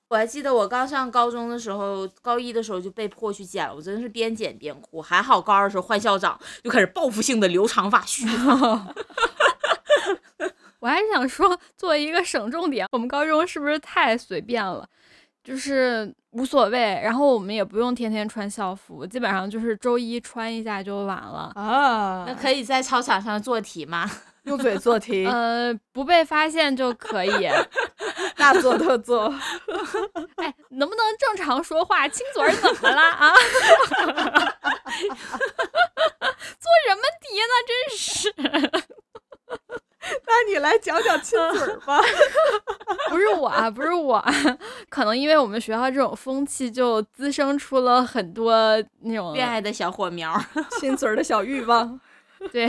[0.09, 5.01] 我还记得我刚上高中的时候，高一的时候就被迫去剪了，我真的是边剪边哭。
[5.01, 8.23] 还好高二的时候换校长，就开始报复性的留长发蓄。
[10.77, 14.87] 我还想说，作为一个省重点，我们高中是不是太随便了？
[15.45, 22.25] 就是无所谓，然后我们也不用天天穿校服，基本上就是周一穿一下就完了啊。
[22.27, 24.09] 那可以在操场上做题吗？
[24.45, 25.25] 用嘴做题？
[25.27, 27.47] 呃，不被发现就可以。
[28.37, 29.25] 大做特做。
[30.37, 32.07] 哎，能不能正常说话？
[32.09, 33.33] 亲嘴儿怎么了啊？
[36.59, 37.53] 做什么题呢？
[37.67, 38.33] 真是。
[40.25, 41.99] 那你来讲讲亲嘴吧。
[43.09, 44.33] 不是我，啊，不是我，啊
[44.89, 48.55] 可能因为我们学校这种风气，就滋生出了很多
[49.01, 50.39] 那种恋爱的小火苗，
[50.79, 51.99] 亲嘴的小欲望。
[52.51, 52.67] 对，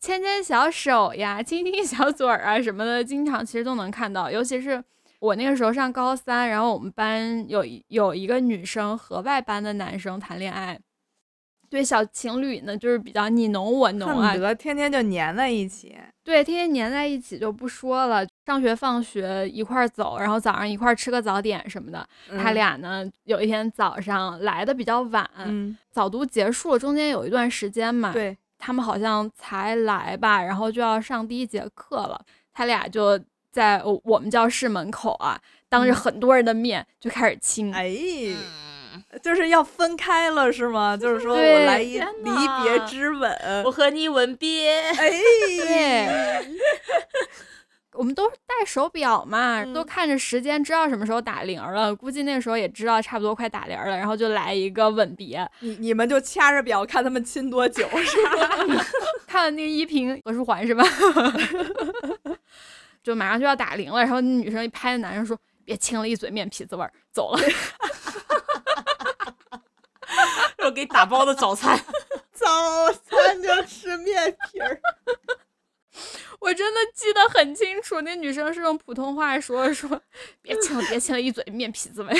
[0.00, 4.30] 牵牵小手呀，亲亲小嘴儿啊什么的，经常其实都能看到。
[4.30, 4.82] 尤其是
[5.20, 10.80] 我那个时候上高三，然后我们班有有一个女生和外班的男生谈恋爱。
[11.72, 15.96] 对小情侣呢，就是比较你侬我侬啊，得天天就黏在一起。
[16.22, 22.06] 对，天天黏在一起就不说了，上学放学一块儿走，然后早上一块儿吃个早点什么的。
[22.38, 25.26] 他俩呢，有一天早上来的比较晚，
[25.90, 32.20] 早读结束了，中间有一段时间嘛，对他们好像才来吧，然后就要上第一节课了，
[32.52, 33.18] 他俩就
[33.50, 37.72] 在我们教室门口啊，当着很多人的面就开始亲。
[37.74, 37.96] 哎。
[39.22, 40.96] 就是要分开了是吗？
[41.00, 42.30] 就是说我来一离
[42.62, 43.30] 别之吻。
[43.64, 44.80] 我和你吻别。
[44.80, 45.10] 哎，
[45.60, 46.08] 对，
[47.94, 51.94] 我们都是戴手表嘛，都嗯看着时间，知道什么时候打铃儿了。
[51.94, 55.46] 估计那个时候也知道差不多快打铃儿了，然后就来一个吻别。
[55.60, 58.84] 你你们就掐着表看他们亲多久是吧？
[59.26, 60.84] 看了那个依萍何书桓是吧？
[63.02, 67.40] 就马上就要打铃了，然后那女生一拍那男生说：“别亲了，一嘴面皮子味儿，走了。
[70.58, 71.78] 我给你打包的早餐。
[72.32, 74.80] 早餐就吃面皮儿。
[76.40, 80.00] ”我真的记得很清楚，那女生是用普通话说说：
[80.42, 82.12] “别亲了，别亲了，一嘴面皮子味。”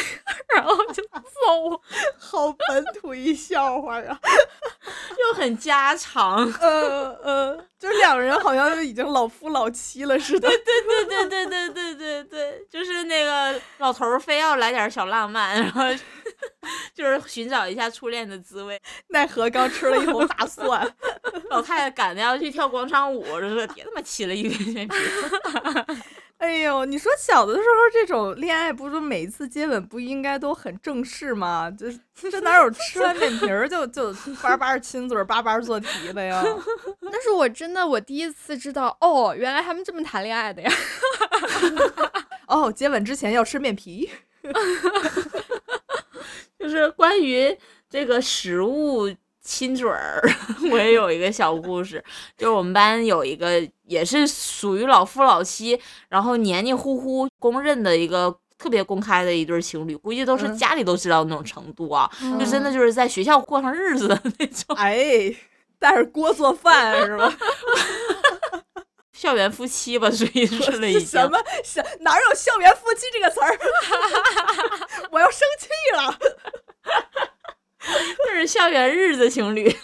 [0.54, 1.80] 然后就走了。
[2.18, 4.18] 好本土一笑话呀！
[5.18, 6.44] 又很家常。
[6.60, 10.48] 呃呃，就两人好像就已经老夫老妻了似的。
[10.48, 10.56] 对
[11.04, 15.82] 对对对对对对对，就是那个老头儿非要来点小浪漫，然后
[16.94, 18.80] 就是寻找一下初恋的滋味。
[19.08, 20.88] 奈何刚吃了一口大蒜。
[21.50, 24.94] 老太太赶着要去跳广场舞，就说别他妈起了一遍面皮。
[26.42, 31.70] 哎呦，你说小的时候这种恋爱，不是说每一次接吻不应该都很正式吗？
[31.70, 34.12] 就是这哪有吃完面皮儿就就
[34.42, 36.42] 叭叭亲嘴儿、叭叭做题的呀？
[37.00, 40.70] 但是我真的我第一次知道，哦，原来他们这么谈恋爱的呀。
[42.48, 44.10] 哦，接吻之前要吃面皮。
[46.58, 47.56] 就是关于
[47.88, 49.08] 这个食物
[49.42, 50.22] 亲嘴儿，
[50.70, 52.02] 我也有一个小故事。
[52.36, 64.76] 就是我们班有一个也是属于老夫老妻，然后黏黏糊糊，公认的一个特别公开的一对情侣，估计都是嗯家里都知道那种程度啊，就真的嗯就是在学校过上日子的那种。
[64.76, 65.34] 哎，
[65.78, 67.32] 带着锅做饭是吧？
[69.12, 71.06] 校园夫妻吧，属于是了已经。
[71.06, 71.38] 什么？
[71.64, 73.58] 什哪有校园夫妻这个词儿？
[75.12, 76.18] 我要生气了。
[78.28, 79.74] 就是校园日子情侣，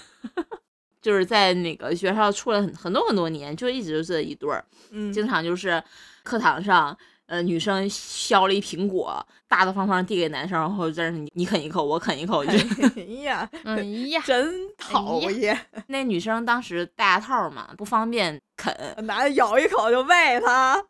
[1.03, 5.83] 就是在那个学校处了很很多很多年，就一直都是这一对儿，嗯经常就是
[6.23, 6.97] 课堂上，
[7.27, 15.59] 呃，女生削了一苹果，大大方方递给男生，然后在那你你啃一口，我啃一口， 就哎呀，哎呀，真讨厌！
[15.89, 18.75] 那女生当时戴牙套嘛，不方便啃，
[19.07, 20.83] 男的咬一口就喂他。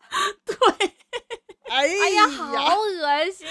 [0.45, 0.93] 对。
[1.71, 3.47] 哎哎呀，好恶心。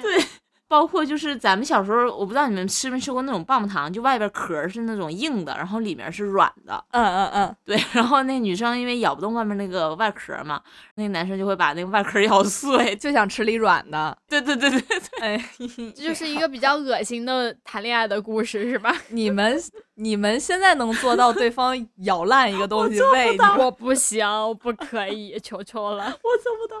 [0.00, 0.24] 对
[0.68, 6.84] 包括就是咱们小时候，我不知道你们吃没吃过那种棒棒糖，就外边壳是那种硬的，然后里面是软的。
[6.90, 10.60] 嗯嗯嗯，对，然后那女生因为咬不动外面那个外壳嘛，
[10.96, 12.94] 那个男生就会把那个外壳咬碎。
[13.00, 14.16] 就想吃里软的。
[14.28, 15.44] 对对对对对，哎，
[15.96, 18.94] 这就是一个比较恶心的谈恋爱的故事，是吧？
[19.08, 19.58] 你们
[19.94, 23.62] 你们现在能做到对方咬烂一个东西喂你？
[23.62, 26.04] 我不行，我不可以，求求了。
[26.04, 26.76] 我做不到。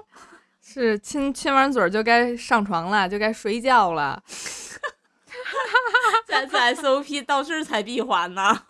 [0.70, 4.22] 是亲亲完嘴儿就该上床了，就该睡觉了。
[6.28, 8.64] 咱次 SOP 到这儿才闭环呢。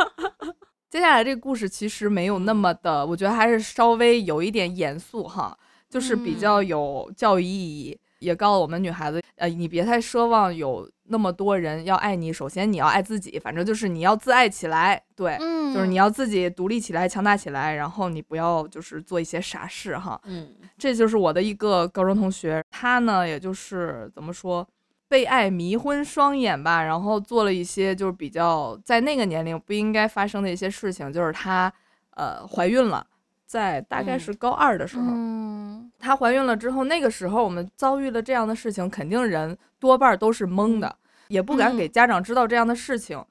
[0.88, 5.54] 接下来这个故事其实没有那么的，我觉得还是稍微有一点严肃哈，
[5.90, 15.74] 就是比较有教育意义，也告诉我们女孩子，呃，你别太奢望有那么多人要爱你，首先你要爱自己，反正就是你要自爱起来，对，嗯。
[15.74, 20.20] 就是你要自己独立起来、强大起来，然后你不要就是做一些傻事哈。
[20.24, 20.48] 嗯。
[20.78, 24.66] 这就是我的一个高中同学，他呢，也就是怎么说，
[25.08, 31.72] 被爱迷昏双眼吧，然后做了一些就是比较在那个年龄不应该发生的一些事情，就是她
[32.10, 33.06] 呃怀孕了，
[33.46, 40.96] 在大概是高二的时候，嗯她怀孕了之后，那个时候我们遭遇了这样的事情，肯定人多半都是懵的，
[41.28, 43.24] 也不敢给嗯家长知道这样的事情，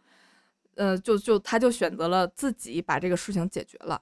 [0.75, 4.01] 呃，就就她就选择了自己把这个事情解决了。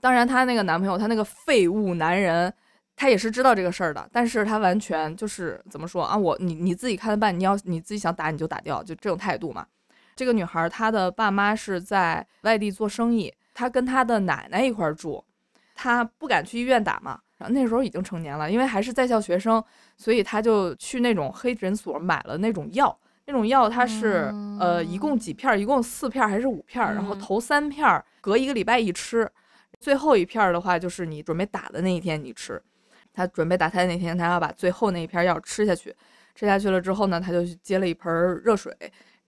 [0.00, 2.52] 当然，她那个男朋友，她那个废物男人。
[2.96, 6.14] 他也是知道这个事儿的，但是他完全就是怎么说啊？
[6.14, 9.66] 我你你自己看着办，你要你自己想打你就打掉，就这种态度嘛。
[10.14, 15.24] 这个女孩她的爸妈是在外地做生意，她跟她的奶奶一块儿住，
[15.80, 17.18] 她不敢去医院打嘛。
[17.38, 19.64] 然后那时候已经成年了，因为还是在校学生，
[19.96, 22.94] 所以他就去那种黑诊所买了那种药。
[23.24, 25.58] 那种药它是、呃一共几片儿？
[25.58, 26.92] 一共四片儿还是五片儿？
[26.92, 29.26] 然后嗯头三片儿隔一个礼拜一吃，
[29.78, 32.60] 最后一片儿的话就是你准备打的那一天你吃。
[33.14, 35.96] 他准备打胎那天，他要把最后那一片药吃下去。
[36.34, 38.70] 吃下去了之后呢，他就去接了一盆儿热水。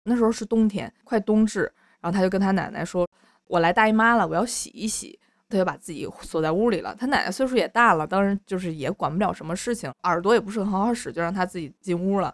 [0.04, 1.64] 那时候是冬天，快冬至，
[2.00, 3.06] 然后他就跟他奶奶说
[3.48, 5.20] ：“我来大姨妈了，我要洗一洗。”
[5.50, 6.96] 他就把自己锁在屋里了。
[7.00, 12.34] 他奶奶岁数也大了，当然就是也管不了什么事情，耳朵也不是很好使，就让他自己进屋了。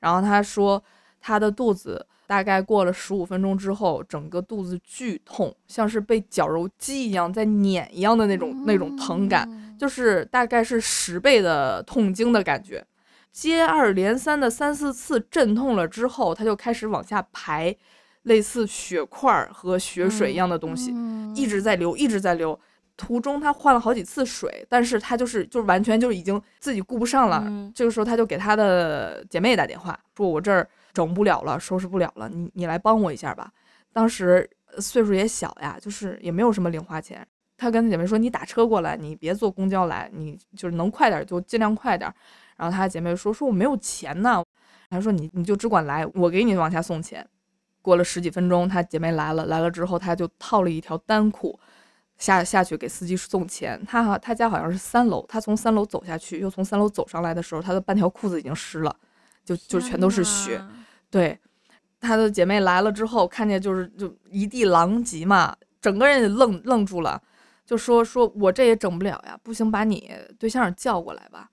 [0.00, 0.82] 然后他说，
[1.20, 9.48] 他的肚子大概过了十五分钟之后，整个肚子剧痛，像是被绞肉机一样在碾一样的那种那种疼感。
[9.50, 12.82] 嗯就是大概是十倍的痛经的感觉。
[13.32, 17.76] 接二连三的三四次阵痛了之后，他就开始往下排，
[18.24, 22.58] 类似血块儿和血水一样的东西，嗯一直在流，一直在流。
[22.96, 27.42] 途中他换了好几次水，但是他就是就是完全就是已经自己顾不上了。
[27.46, 33.50] 嗯这个时候他就给他的姐妹打电话，说我这儿整不了了，收拾不了了，你你来帮我一下吧。
[33.92, 37.26] 当时呃岁数也小呀，就是也没有什么零花钱。
[37.56, 42.12] 他跟他姐妹说：“你打车过来，你别坐公交来，你就是能快点就尽量快点。”
[42.58, 44.42] 然后他姐妹说：“说我没有钱呢。”
[44.90, 47.24] 他说：“你你就只管来，我给你往下送钱。”
[47.84, 51.60] 过了十几分钟，她姐妹来了，来了之后她就套了一条单裤，
[52.16, 53.78] 下下去给司机送钱。
[53.86, 58.96] 她好他家好像是三楼，她从三楼走下去，又从三楼走上来的时候，她的半条裤子已经湿了，
[59.44, 60.64] 就就全都是血。
[61.10, 61.38] 对，
[62.00, 67.20] 她的姐妹来了之后，看见就是就一地狼藉嘛，整个人也愣愣住了，
[67.66, 71.50] 就说说我这也整不了呀，不行，把你对象叫过来吧。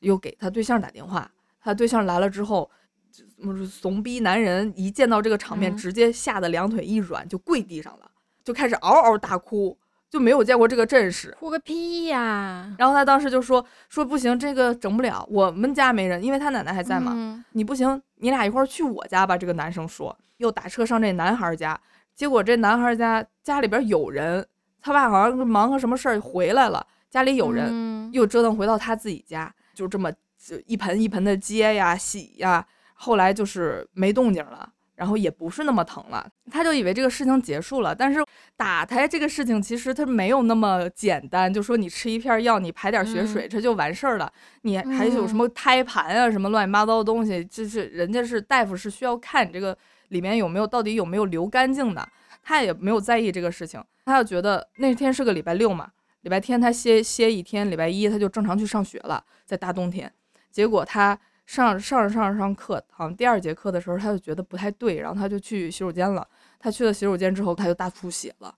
[0.00, 1.28] 又给他对象打电话，
[1.60, 2.77] 他对象来了之后，就
[3.10, 8.10] 怎么说怂逼男人一见到这个场面，嗯直接吓得两腿一软，就跪地上了，
[8.44, 9.76] 就开始嗷嗷大哭，
[10.10, 11.36] 就没有见过这个阵势。
[11.38, 12.74] 哭个屁呀！
[12.78, 17.12] 然后他当时就说说不行，这个整不了，我们家没人，因为他奶奶还在嘛。
[17.14, 19.36] 嗯你不行，你俩一块儿去我家吧。
[19.36, 21.78] 这个男生说，又打车上这男孩家，
[22.14, 24.46] 结果这男孩家家里边有人，
[24.80, 32.64] 他爸好像是忙个什么事儿回来了，家里有人，嗯又折腾回到他自己家，就这么就一盆一盆的接呀洗呀，
[32.98, 34.70] 后来就是没动静了。
[34.98, 37.94] 然后也不是那么疼了，他就以为这个事情结束了。
[37.94, 38.18] 但是
[38.56, 44.28] 打胎这个事情其实它没有那么简单，就说你吃一片药，你排点血水，这就完事儿了。
[44.62, 49.78] 你还有什么胎盘啊，什么乱七八糟的东西，就是人家是大夫是需要看你这个
[50.08, 52.04] 里面有没有到底有没有流干净的。
[52.42, 55.88] 他也没有在意这个事情，他就觉得那天是个礼拜六嘛，
[56.22, 60.12] 礼拜天他歇歇一天，礼拜一他就正常去上学了，在大冬天。
[60.50, 61.16] 结果他
[61.48, 66.28] 上上着上着上课，好像第二节课的时候，他就觉得不太对，然后他就去洗手间了。
[66.60, 68.54] 他去了洗手间之后，他就大出血了，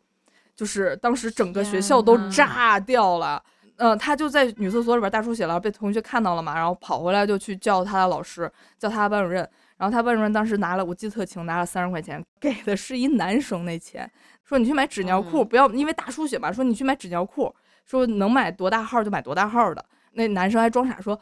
[0.57, 3.41] 就是当时整个学校都炸掉了。
[3.77, 9.49] 嗯、他就在女厕所里边大出血了，被同学看到了嘛，然后跑回来就去叫他的老师，叫他的班主任。
[9.77, 14.11] 然后他班主任当时拿了，我记得特清，拿了三十块钱，给的是一男生那钱，
[14.45, 17.55] 说你去买纸尿裤，嗯不要因为大出血嘛，说你去买纸尿裤，
[17.87, 19.83] 说能买多大号就买多大号的。
[20.15, 21.19] 那男生还装傻说，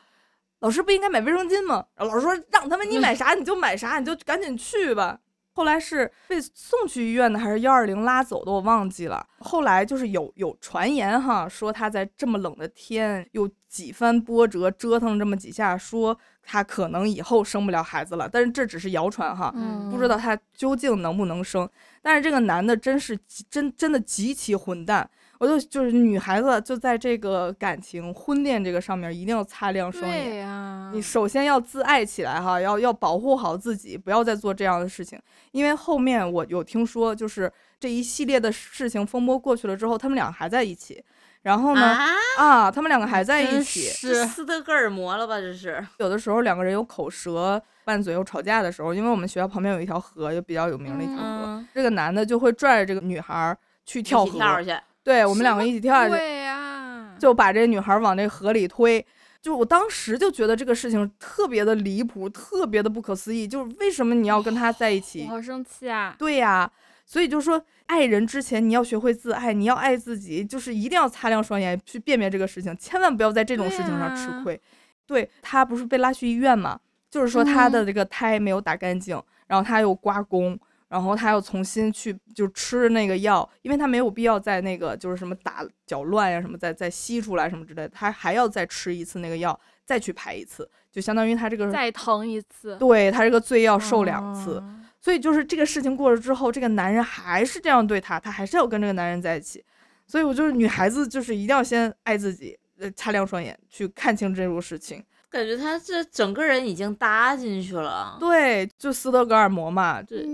[0.61, 1.85] 老师不应该买卫生巾吗？
[1.95, 5.19] 然后老师说让他们你买啥你就买啥，你就赶紧去吧。
[5.53, 9.27] 后来是被送去医院的，还是幺二零拉走的，我忘记了。
[9.41, 18.29] 后来就是有有传言哈，说他在这么冷的天，又几番波折，折腾这么几下，说他可能以后生不了孩子了。
[18.33, 21.69] 但是这只是谣传哈，嗯不知道他究竟能不能生。
[22.01, 30.25] 但是这个男的真是极真真的极其混蛋，我就就是女孩子就在这个感情婚恋这个上面一定要擦亮双眼。
[30.31, 35.19] 对呀，你首先要自爱起来哈，要要保护好自己，不要再做这样的事情。
[35.53, 41.03] 因为后面我有听说，就是这一系列的事情风波过去了之后，他们俩还在一起。
[41.43, 42.07] 然后呢，啊，
[42.39, 43.83] 啊，他们两个还在一起。
[43.83, 45.41] 是斯德哥尔摩了吧？
[45.41, 51.45] 这是有的时候两个人有口舌拌嘴、又吵架的时候，因为我们学校旁边有一条河，就比较有名的一条河。
[51.47, 54.77] 嗯，这个男的就会拽着这个女孩去跳河，跳去，
[55.09, 59.03] 对我们两个一起跳下去，对呀，就把这女孩往这河里推。
[59.41, 63.49] 就我当时就觉得这个事情特别的离谱，特别的不可思议。
[63.49, 65.31] 就是为什么你要跟他在一起我？
[65.31, 66.15] 好生气啊！
[66.19, 66.71] 对呀、
[67.07, 74.61] 所以就说爱人之前你要学会自爱，你要爱自己，就是一定要擦亮双眼去辨别这个事情，千万不要在这种事情上吃对啊亏。
[75.07, 76.79] 对他不是被拉去医院嘛，
[77.11, 80.59] 就是说他的嗯这个胎没有打干净，然后他又刮宫。
[80.89, 94.59] 然后他又重新去就吃那个药，因为他没有必要在那个就是什么打搅乱呀什么再再吸出来什么之类的，他还要再吃一次那个药，再去排一次，就相当于他这个再疼一次，对他这个罪要受两次。
[94.59, 99.65] 哦所以就是这个事情过了之后，这个男人还是这样对她，她还是要跟这个男人在一起。
[100.09, 105.03] 所以我就是女孩子，就是一定要先爱自己，呃，擦亮双眼去看清这种事情。
[105.31, 108.17] 感觉他这整个人已经搭进去了。
[108.19, 110.27] 对，就斯德哥尔摩嘛，对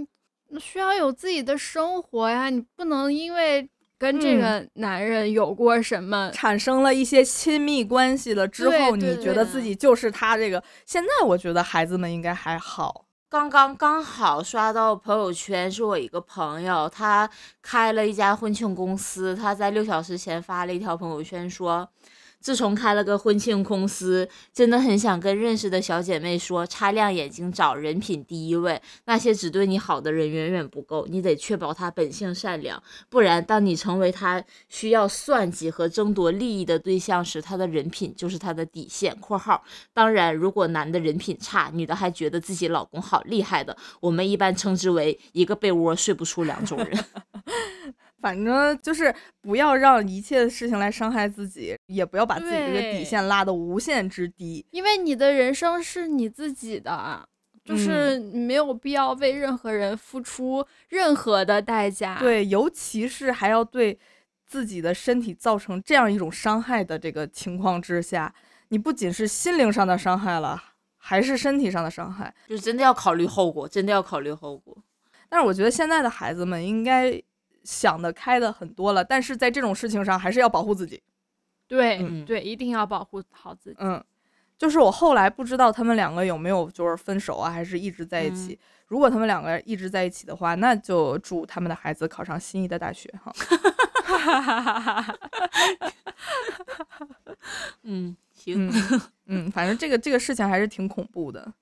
[0.59, 10.63] 需要有自己的生活呀，你不能因为跟这嗯个男人有过什么，产生了一些亲密关系了之后，你觉得自己就是他这个。
[10.85, 13.07] 现在我觉得孩子们应该还好。
[13.31, 17.29] 刚刚刚好刷到朋友圈，是我一个朋友，他
[17.61, 21.89] 开了一家婚庆公司，他在六小时前发了一条朋友圈说，
[22.45, 28.79] 自从开了个婚庆公司，真的很想跟认识的小姐妹说，擦亮眼睛找人品第一位。
[29.07, 39.17] 那些只对你好的人远远不够，你得确保他本性善良，不然当你成为他需要算计和争夺利益的对象时，他的人品就是他的底线。
[39.25, 39.65] （括号）
[39.95, 47.05] 当然，如果男的人品差，女的还觉得自己老公好厉害的，我们一般称之为一个被窝睡不出两种人。
[48.25, 54.65] 反正就是不要让一切的事情来伤害自己，也不要把自己这个底线拉得无限之低。
[54.71, 57.29] 因为你的人生是你自己的，
[57.63, 63.99] 就是你没有必要为任何人付出任何的代价。，对，尤其是还要对
[64.47, 68.35] 自己的身体造成这样一种伤害的这个情况之下，
[68.69, 70.63] 你不仅是心灵上的伤害了，
[70.97, 72.35] 还是身体上的伤害。
[72.49, 74.75] 就真的要考虑后果，真的要考虑后果。
[75.29, 77.21] 但是我觉得现在的孩子们应该
[77.65, 81.03] 想得开的很多了，但是在这种事情上还是要保护自己。
[81.67, 83.77] 对、嗯对，一定要保护好自己。
[83.81, 84.05] 嗯，
[84.57, 88.59] 就是我后来不知道他们两个有没有就是分手啊，还是一直在一起。
[88.87, 93.33] 如果他们两个一直在一起的话，那就祝他们的孩子考上心仪的大学哈。
[97.83, 98.69] 嗯，行。
[98.69, 101.53] 嗯嗯，反正这个这个事情还是挺恐怖的。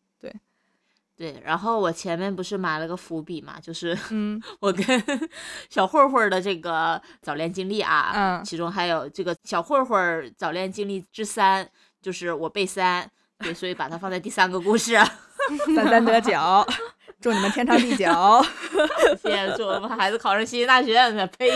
[1.17, 4.41] 对，然后我前面不是埋了个伏笔嘛，就是嗯。
[4.61, 4.85] 我跟
[5.71, 11.69] 小慧慧的这个早恋经历啊，嗯其中还有这个小慧慧早恋经历之三，
[12.01, 13.09] 就是我背三，
[13.39, 14.97] 对，所以把它放在第三个故事。
[15.75, 16.33] 三三得九，
[17.23, 18.05] 祝你们天长地久。
[19.23, 20.95] 谢谢，祝我们孩子考上心仪大学，
[21.39, 21.51] 呸！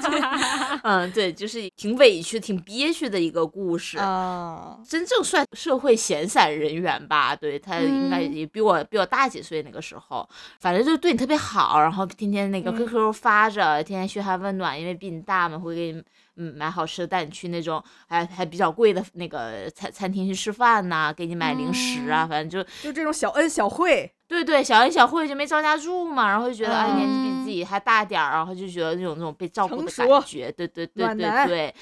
[0.82, 3.98] 嗯，对，就是挺委屈、挺憋屈的一个故事。
[3.98, 10.26] 啊，真正算社会闲散人员吧，对他应该嗯也比我、比我大几岁那个时候，
[10.60, 16.02] 反正就对你特别好，然后天天那个嗯 QQ 发着，天天嘘寒问暖，因为比你大嘛，会给你
[16.36, 27.44] 嗯买好吃的，带你去那种还还比较贵的那个餐餐厅去吃饭呐、给你买零食啊，反正就就这种小恩小惠，对对，小恩小惠就没招架住嘛，然后就觉得、哎年纪比嗯。
[27.44, 31.74] 自己还大点儿，然后就觉得那种那种被照顾的感觉，对对对对对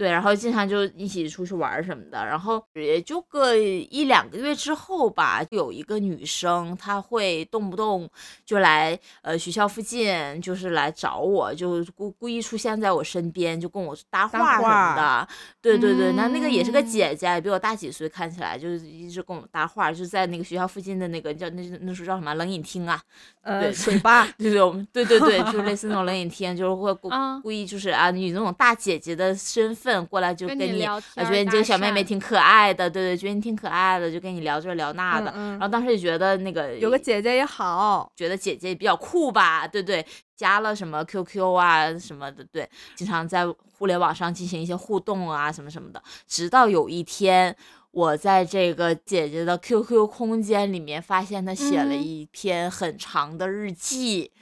[0.00, 8.08] 对，然后经常就一起出去玩什么的，然后也就个一两个月之后吧，有一个女生她会动不动
[8.46, 15.28] 就来呃学校附近，就是来找我，就故故意出现在我身边，就跟我搭搭话什么的，
[15.60, 16.86] 对对对，那那个也是个嗯。
[16.86, 22.98] 姐姐，比我大几岁，看起来就是一直跟我搭话，就在那个学校附近的那个叫那那时候叫什么冷饮厅啊，
[23.42, 35.32] 呃，对水吧， 对对，我们对对对，就 类似那种冷饮厅，就是会故啊故意就是啊，以那种大姐姐的身份过来就跟跟你，觉得你这个小妹妹挺可爱的，对对，觉得你挺可爱的，就跟你聊这聊那的。
[35.34, 40.04] 嗯然后当时也觉得那个有个姐姐也好，觉得姐姐比较酷吧，对对，
[40.36, 43.46] 加了什么 QQ 啊什么的，对，经常在
[43.78, 46.02] 互联网上进行一些互动啊什么什么的。
[46.26, 47.56] 直到有一天，
[47.90, 54.40] 我在这个姐姐的 QQ 空间里面发现她写了嗯一篇很长的日记，嗯，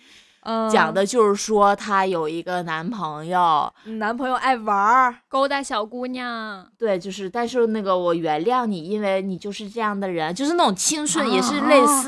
[0.70, 12.02] 讲的就是说她有一个男朋友，男朋友爱玩儿，勾搭小姑娘，对，就是但是那个我原谅你，因为你就是这样的人，就是那种青春，也是类啊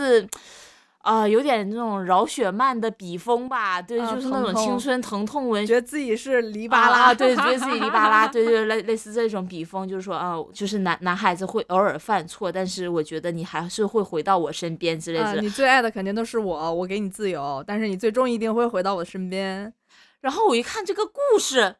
[1.03, 1.11] 似。
[1.11, 15.40] 啊、有点那种饶雪漫的笔锋吧，对，啊就是那种青春疼痛文觉得自己是黎巴巴拉，对，觉得自己黎巴拉， 对对，类类似这种笔锋，就是说啊，就是男男孩子会偶尔犯错，但是我觉得你还是会回到我身边之类啊，的。
[15.40, 19.72] 你最爱的肯定都是我，我给你自由，但是你最终一定会回到我身边。
[20.20, 21.76] 然后我一看这个故事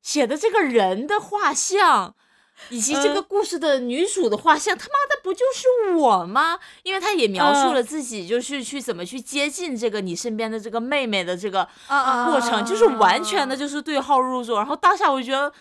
[0.00, 2.14] 写的这个人的画像，
[2.70, 6.58] 以及这个嗯故事的女主的画像，他妈的不就是我吗？
[6.82, 14.58] 因为他也描述嗯了自己就是去怎么去接近这个你身边的这个妹妹的这个过程，就是完全的就是对号入座。
[14.58, 15.52] 然后当下我就觉得。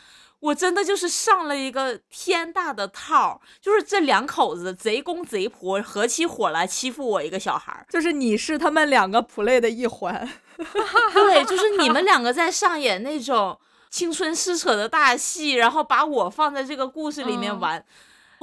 [0.44, 7.86] 我真的就是上了一个天大的套，就是这两口子贼公贼婆合起伙来欺负我一个小孩儿。
[7.90, 10.30] 就是你是他们两个 play 的一环，
[11.14, 13.58] 对，就是你们两个在上演那种
[13.94, 17.86] 青春撕扯的大戏，然后把我放在这个故事里面嗯玩。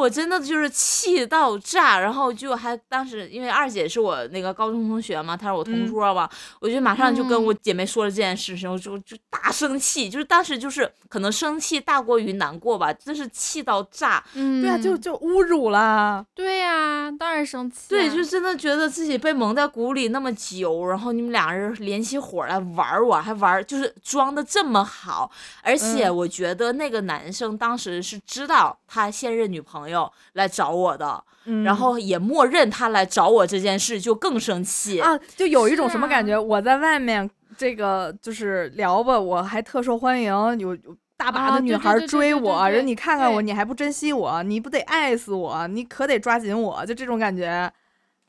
[0.01, 6.29] 我真的就是气到炸，然后就还当时因为二姐是我那个高中同学嘛，她是我同嗯桌嘛，
[6.59, 14.25] 我就马上就跟嗯我姐妹说了这件事情，我就就大生气，就是当时就是可能生气大过于难过吧，真是气到炸。
[14.35, 16.25] 嗯，对啊，就就侮辱了。
[16.35, 17.89] 对呀、当然生气、啊。
[17.91, 25.31] 对，就真的觉得自己被蒙在鼓里那么久，然后你们俩人联起伙来玩我，还玩就是装的这么好，
[25.63, 29.90] 而且嗯我觉得那个男生当时是知道他现任女朋友
[30.35, 35.01] 来找我的，嗯然后也默认他来找我这件事，就更生气。
[35.01, 36.39] 啊，就有一种什么感觉？
[36.39, 47.71] 我在外面这个就是聊吧，我还特受欢迎，有有大把啊的女孩追我，人你看看我，你还不珍惜我，你不得爱死我，你可得抓紧我，就这种感觉。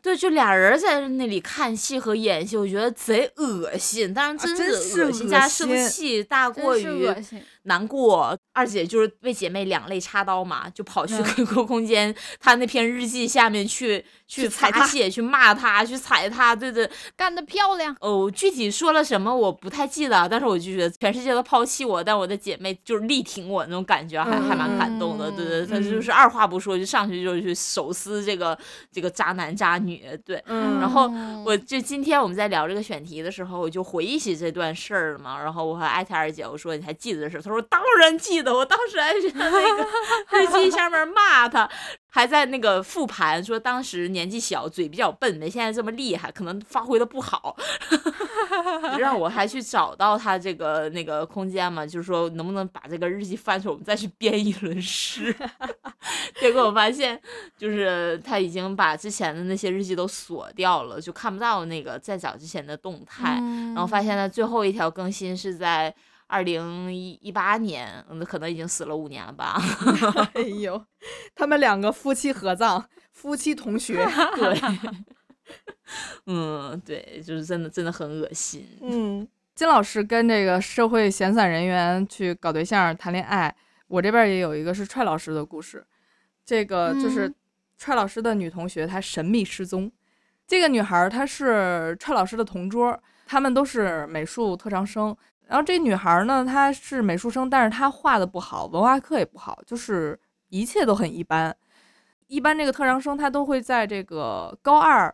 [0.03, 7.39] 对，就俩人在那里看戏和演戏，我觉得贼恶心，但是啊真是是恶心加生气大过于恶心。
[7.63, 8.37] 难过。
[8.53, 16.89] 二姐就是为姐妹两肋插刀嘛，就跑去嗯 QQ 空间，她那篇日记下面去去去踩她发泄，去骂她，去踩她，对对。
[17.15, 17.95] 干得漂亮！
[18.01, 25.31] 哦，具体说了什么我不太记得，但是我就觉得全世界都抛弃我，但我的姐妹就是力挺我那种感觉还，还蛮感动的。
[25.31, 28.57] 对对，她就嗯是二话不说就上去就去手撕这个
[28.91, 30.43] 这个渣男渣女，对。
[30.47, 35.41] 嗯然后嗯我就今天我们在聊这个选题的时候，我就回忆起这段事儿了嘛。
[35.41, 37.41] 然后我还艾特二姐，我说你还记得这事儿？
[37.41, 39.87] 她说当然记得，我当时还在那个
[40.37, 41.67] 日记下面骂他，
[42.07, 47.57] 还在那个复盘说当时年纪小，嘴比较笨，没现在这么厉害，可能发挥的不好。
[48.99, 55.35] 让我还去找到他这个那个空间嘛，就是说能不能把这个日记翻出来，我们再去编一轮诗。
[56.39, 57.19] 结果我发现，
[57.57, 63.35] 就是他已经把之前的那些日记都锁掉了，就看不到那个再找之前的动态。
[63.73, 65.93] 然后发现他最后一条更新是在
[66.31, 69.61] 二零一八年，嗯，可能已经死了五年了吧。
[70.33, 70.81] 哎呦，
[71.35, 73.95] 他们两个夫妻合葬，夫妻同学。
[74.39, 74.61] 对，
[76.27, 78.65] 嗯，对，就是真的真的很恶心。
[78.81, 83.53] 嗯，金老师跟这个社会闲散人员去搞对象、谈恋爱，
[83.87, 85.85] 我这边也有一个是踹老师的故事。
[86.45, 87.35] 这个就是嗯
[87.77, 89.91] 踹老师的女同学，她神秘失踪。
[90.47, 95.13] 这个女孩儿她是踹老师的同桌，他们都是美术特长生。
[95.51, 101.53] 然后这女孩儿呢，她是美术生，但是她画的不好，文化课也不好，就是一切都很一般。
[102.27, 105.13] 一般这个特长生他都会在这个高二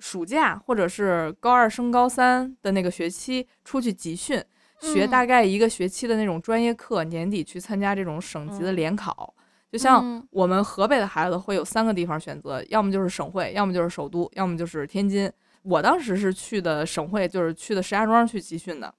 [0.00, 4.42] 暑假或者是高二升高三的那个学期出去集训，
[4.80, 9.32] 学嗯大概一个学期的那种专业课，年底去参加这种省级的嗯联考。
[9.70, 15.30] 就像嗯我们河北的孩子会有三个地方选择，要么就是省会，要么就是首都，要么就是天津。
[15.62, 18.92] 我当时是去的省会，就是去的石家庄去集训的。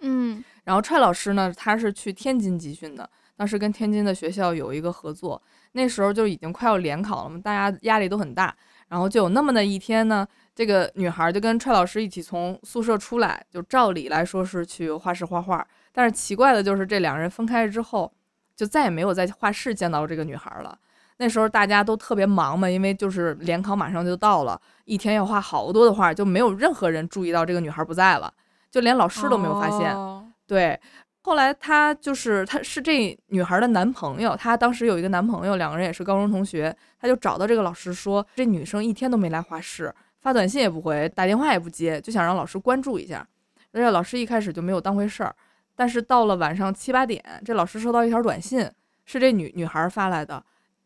[0.00, 5.40] 嗯然后踹老师呢，他是去天津集训的，当时跟天津的学校有一个合作，
[5.72, 8.54] 那时候就已经快要联考了嘛，大家压力都很大。
[8.88, 18.12] 然后就有那么的一天呢，这个女孩就跟踹老师一起从宿舍出来，就照理来说是去画室画画，但是奇怪的就是这两人分开之后，
[18.56, 20.76] 就再也没有在画室见到这个女孩了。
[21.18, 28.32] 那时候大家都特别忙嘛，因为就是联考马上就到了，一天要画好多的画，就没有任何人注意到这个女孩不在了，
[28.70, 29.94] 就连老师都没有发现。
[29.94, 30.78] 哦对，
[31.22, 43.24] 后来他就是他是这女孩的男朋友，他当时有一个男朋友，两个人也是高中同学，他就找到这个老师说，这女生一天都没来画室，发短信也不回，打电话也不接，就想让老师关注一下。
[43.72, 45.32] 而且老师一开始就没有当回事儿，
[45.76, 48.68] 但是到了晚上七八点，这老师收到一条短信，
[49.04, 50.42] 是这女女孩发来的。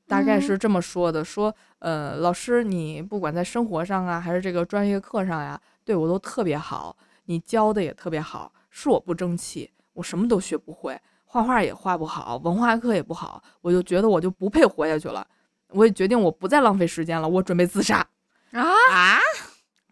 [0.07, 6.95] 大概是这么说的，说，呃，老师，你不管在生活上啊，还是这个专业课上呀，对我都特别好，
[7.27, 15.27] 你教的也特别好，是我不争气，我什么都学不会，画画也画不好，文化课也不好，我就觉得我就不配活下去了。
[15.71, 18.07] 我也决定我不再浪费时间了，我准备自杀
[18.53, 18.63] 啊，
[18.93, 19.19] 啊，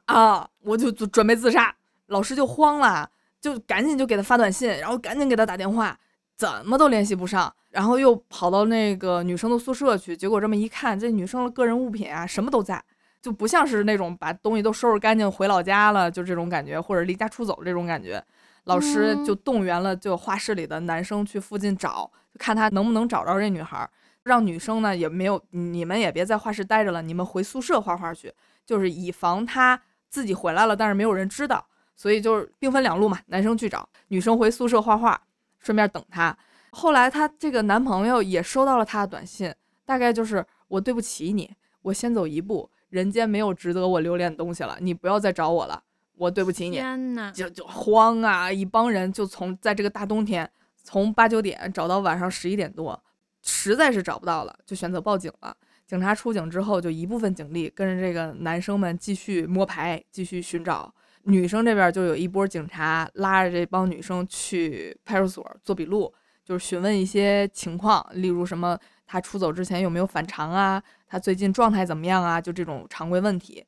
[0.05, 0.49] 啊！
[0.61, 1.74] 我就就准备自杀，
[2.07, 3.11] 老师就慌了，
[3.41, 5.99] 就赶紧就给他发短信，然后赶紧给他打电话，
[6.37, 12.80] 怎么都联系不上，然后又跑到那个女生的宿舍去，结果这么一看，这女生的个人物品啊什么都在，
[13.23, 18.23] 就不像是那种把东西都收拾干净回老家了，就这种感觉，或者离家出走这种感觉。
[18.64, 23.89] 老师就动员了就画室里的男生去附近找，看他能不能找着这女孩儿。
[24.25, 28.33] 让女生呢也没有，你们也别在画室待着了，你们回宿舍画画去，
[28.64, 31.66] 就是以防她自己回来了，但是没有人知道，
[31.97, 35.20] 所以就是兵分两路嘛，男生去找，女生回宿舍画画，
[35.59, 36.37] 顺便等她。
[36.70, 39.53] 后来她这个男朋友也收到了她的短信，
[39.85, 41.51] 大概就是我对不起你，
[41.83, 45.82] 我先走一步，人间没有值得我留恋的东西了，你不要再找我了，
[46.14, 46.76] 我对不起你。
[46.76, 48.53] 天呐，就就慌啊！
[48.53, 50.49] 一帮人就从在这个大冬天，
[50.82, 53.03] 从八九点找到晚上十一点多，
[53.43, 55.57] 实在是找不到了，就选择报警了。
[55.86, 60.95] 警察出警之后，就一部分警力跟着这个男生们继续摸排，继续寻找。
[61.22, 66.12] 女生这边就有一波警察拉着这帮女生去派出所做笔录，
[66.45, 73.65] 就是询问一些情况，例如什么她出走之前有没有反常啊，他最近状态怎么样啊，就这种常规问题。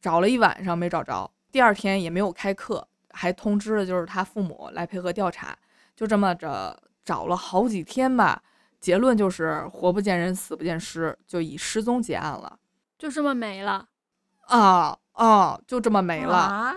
[0.00, 5.56] 找了一晚上没找着，第二天也没有开课，还通知了就是他父母来配合调查，
[5.96, 8.42] 就这么着找了好几天吧。
[8.80, 12.58] 结论就是活不见人，死不见尸，就以失踪结案了。
[12.98, 13.88] 就这么没了。
[14.42, 16.36] 啊啊，就这么没了。
[16.36, 16.74] 啊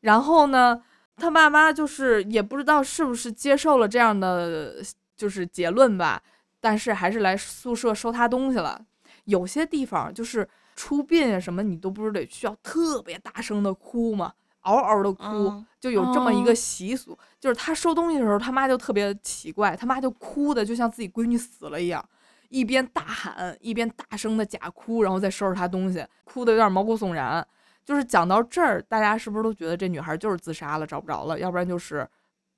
[0.00, 0.82] 然后呢，
[1.16, 4.76] 他爸妈就是也不知道是不是接受了这样的
[5.14, 6.22] 就是结论吧，
[6.60, 8.80] 但是还是来宿舍收他东西了。
[9.24, 14.32] 有些地方就是出殡啊什么，你都不是得需要特别大声的哭吗？
[14.62, 17.16] 嗷嗷的哭，嗯就有这么一个哦习俗。
[17.38, 22.06] 就是他收东西的时候，他妈就特别奇怪，他妈就哭的就像自己闺女死了一样，
[22.50, 27.46] 一边大喊一边大声的假哭，然后再收拾他东西，哭的有点毛骨悚然。
[27.86, 32.06] 就是讲到这儿，大家是不是都觉得这女孩就是自杀了，找不着了，要不然就是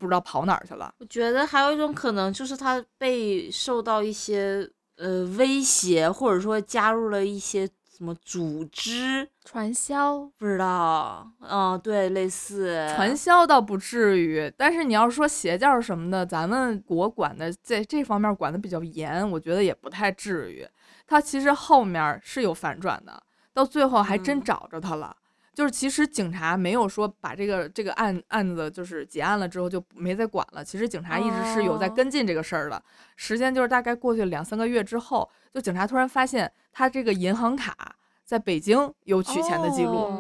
[0.03, 0.93] 不知道跑哪儿去了？
[0.99, 11.27] 我觉得还有一种可能，就是他被受到一些呃威胁，或者说加入了一些什么组织，传销，不知道。
[11.41, 20.67] 嗯，对，类似传销倒不至于，但是你要说邪教什么的，咱们国管的在这方面管的比较严，我觉得也不太至于。
[21.07, 23.23] 他其实后面是有反转的，
[23.55, 25.17] 到最后还真嗯找着他了。
[25.55, 32.83] 就是其实警察没有说把这个这个案案子就是结案了之后就没再管了，其实警察一直是有在哦跟进这个事儿的。
[33.17, 37.77] 时间就是大概过去两三个月之后，就警察突然发现他这个银行卡
[38.25, 40.11] 在北京有取钱的记录。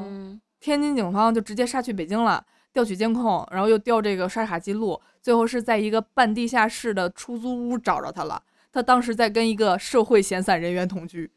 [0.61, 8.41] 天津警方就直接杀去北京了，调取监控，然后又调这个刷卡记录，最后是在一个半地下室的出租屋找着他了。
[8.71, 11.31] 他当时在跟一个社会闲散人员同居，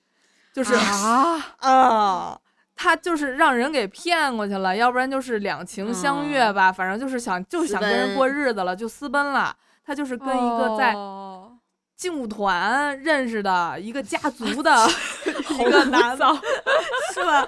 [0.53, 2.39] 就是啊，啊，
[2.75, 9.55] 他就是让人给骗过去了，要不然就是两情相悦吧，反正就是想就想跟人过日子了，就私奔了。
[9.83, 11.57] 他就是跟一个在哦
[11.95, 14.87] 劲舞团认识的一个家族的
[15.59, 16.25] 一个男的，
[17.13, 17.47] 是吧？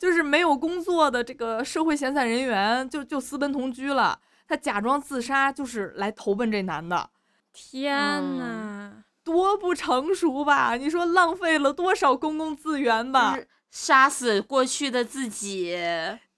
[0.00, 4.18] 就是没有工作的这个社会闲散人员，就就私奔同居了。
[4.48, 7.10] 他假装自杀，就是来投奔这男的，
[7.52, 8.92] 天嗯呐，
[9.22, 10.74] 多不成熟吧？
[10.74, 13.34] 你说浪费了多少公共资源吧？
[13.34, 15.76] 就是杀死过去的自己。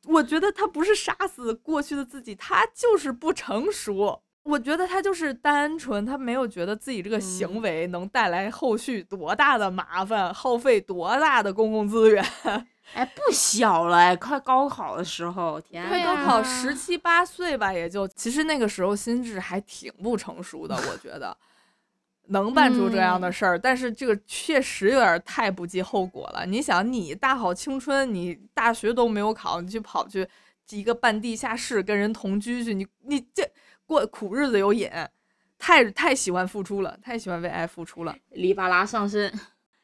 [0.07, 4.21] 我觉得他不是杀死过去的自己，他就是不成熟。
[4.45, 12.25] 我觉得他就是单纯，他没有觉得自己这个行嗯为能带来后续多大的麻烦，耗费多大的公共资源。
[12.95, 21.35] 哎，不小了，哎，快高考的时候，天对高考啊十七八岁吧，也就其实那个时候心智还挺不成熟的，我觉得
[22.29, 26.47] 能办出这样的事儿，但是这个确实有点太不计后果了。
[26.47, 30.27] 你想，你大好青春，你大学都没有考，你去跑去
[30.71, 33.47] 一个半地下室跟人同居去，你你这
[33.85, 34.89] 过苦日子有瘾，
[35.59, 38.17] 太太喜欢付出了，太喜欢为爱付出了。
[38.31, 39.33] 黎巴拉上身，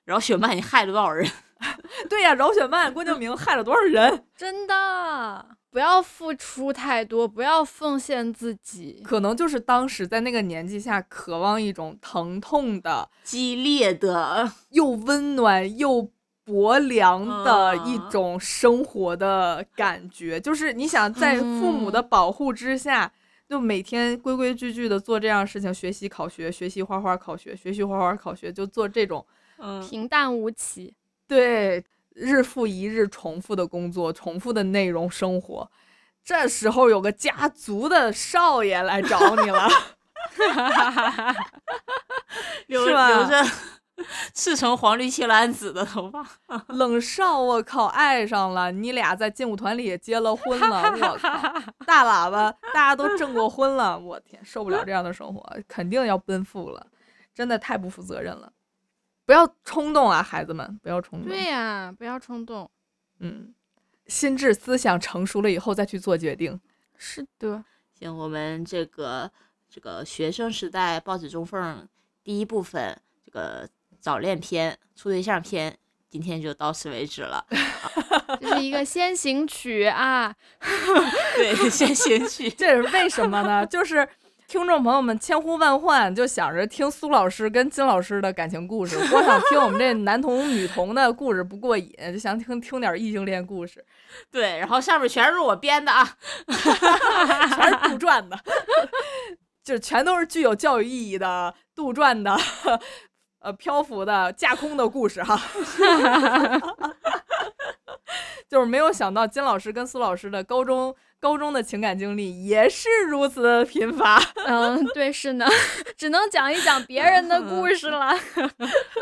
[0.05, 1.31] 饶雪漫，你害了多少人？
[2.09, 4.25] 对呀，饶雪漫、郭敬明害了多少人？
[4.35, 9.03] 真的不要付出太多，不要奉献自己。
[9.05, 13.09] 可能就是当时在那个年纪下，渴望一种疼痛的。
[13.23, 16.11] 激烈的，又温暖又
[16.45, 18.09] 薄凉的一啊。
[18.11, 23.13] 种生活的感觉，就是你想在父母的保护之下，
[23.47, 29.25] 就每天规规矩矩的做这样事情，学习考学，学习画画考学，学习画画考学，就做这种
[29.59, 30.95] 嗯，平淡无奇，
[31.27, 31.85] 对
[32.19, 35.71] 日复一日重复的工作，重复的内容生活。
[36.25, 39.67] 这时候有个家族的少爷来找你了，
[42.67, 43.43] 留 是吧留着
[44.35, 46.25] 赤橙黄绿青蓝紫的头发，
[46.69, 51.53] 冷少，我靠，爱上了你俩在劲舞团里也结了婚了，我靠，
[51.87, 56.87] 大喇叭，大家都证过婚了，我天，受不了这样的生活，肯定要奔赴了，
[57.35, 58.53] 真的太不负责任了，
[59.29, 62.71] 不要冲动啊，孩子们，不要冲动，对呀、不要冲动。
[63.19, 63.53] 嗯，
[64.07, 66.59] 心智思想成熟了以后再去做决定，
[66.97, 67.63] 是的，
[67.93, 69.31] 行，我们这个
[69.69, 71.87] 这个学生时代报纸中缝
[72.25, 73.69] 第一部分这个
[74.01, 75.77] 早恋篇、处对象篇，
[76.09, 77.45] 今天就到此为止了。
[78.41, 80.35] 这是一个先行曲啊。
[81.37, 82.49] 对，先行曲。
[82.49, 83.67] 这是为什么呢？
[83.67, 84.09] 就是。
[84.49, 93.85] 听众朋友们千呼万唤，就想着听苏老师跟金老师的感情故事， 光想听我们这男童女童的故事不过瘾，就想听听点异性恋故事。
[94.33, 96.17] 对，然后上面全是我编的啊。
[96.49, 98.39] 全是杜撰的，
[99.63, 102.35] 就是全都是具有教育意义的杜撰的，
[103.41, 105.39] 呃，漂浮的、架空的故事哈。
[108.49, 114.19] 就是没有想到金老师跟苏老师的高中高中的情感经历也是如此的贫乏。
[114.47, 115.47] 嗯，对，是呢，
[115.97, 118.15] 只能讲一讲别人的故 事了。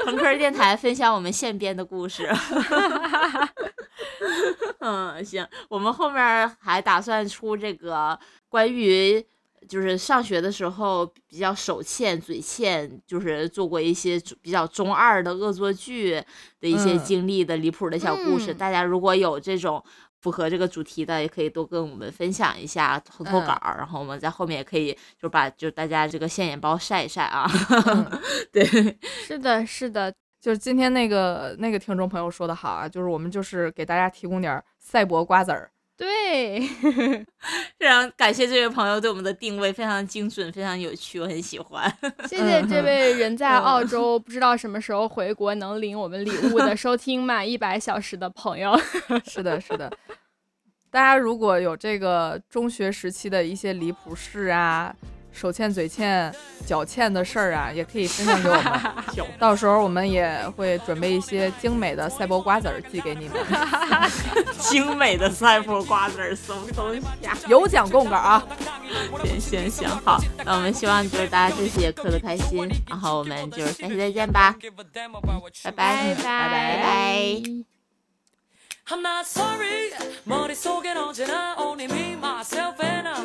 [0.04, 2.28] 朋克电台分享我们现编的故事。
[4.80, 8.18] 嗯，行，我们后面还打算出这个
[8.48, 9.24] 关于
[9.68, 16.22] 就是上学的时候比较手欠、嘴欠，就是做过一些比较中二的恶作剧
[16.60, 18.52] 的一些嗯经历的离谱的小故事。
[18.52, 19.82] 嗯大家如果有这种
[20.20, 27.48] 符合这个主题的，也可以多跟我们分享一下，投投稿，然后我们在后面也可以就把就大家这个现眼包晒一晒啊。
[28.52, 28.64] 对，
[29.26, 35.70] 是的，是的，就是今天那个那个听众朋友说的好啊，就是我们就是给大家提供点赛博瓜子儿。
[35.96, 36.60] 对，
[37.78, 41.90] 非常感谢这位朋友对我们的定位非常精准，非常有趣，我很喜欢。
[42.28, 48.78] 谢谢这位人在澳洲不知道什么时候回国能领我们礼物的 收听满一百小时的朋友。
[49.24, 49.90] 是的，是的。
[50.90, 54.94] 大家如果有这个中学时期的一些离谱事啊。
[55.35, 56.33] 手欠、嘴欠、
[56.65, 58.81] 脚欠的事儿啊，也可以分享给我们。
[59.39, 63.37] 到时候我们也会准备一些精美的赛博瓜子儿寄给你们。
[64.59, 67.37] 精美的赛博瓜子儿什么东西呀？
[67.47, 68.45] 有奖供稿啊！
[69.23, 74.53] 行行行，好，那我们希望就是大家这次也磕的开心，然后我们就下期再见吧，
[75.63, 77.41] 拜拜拜拜拜拜。
[78.89, 79.93] I'm not sorry
[80.25, 83.21] 머릿속엔 언제나 only me, myself and I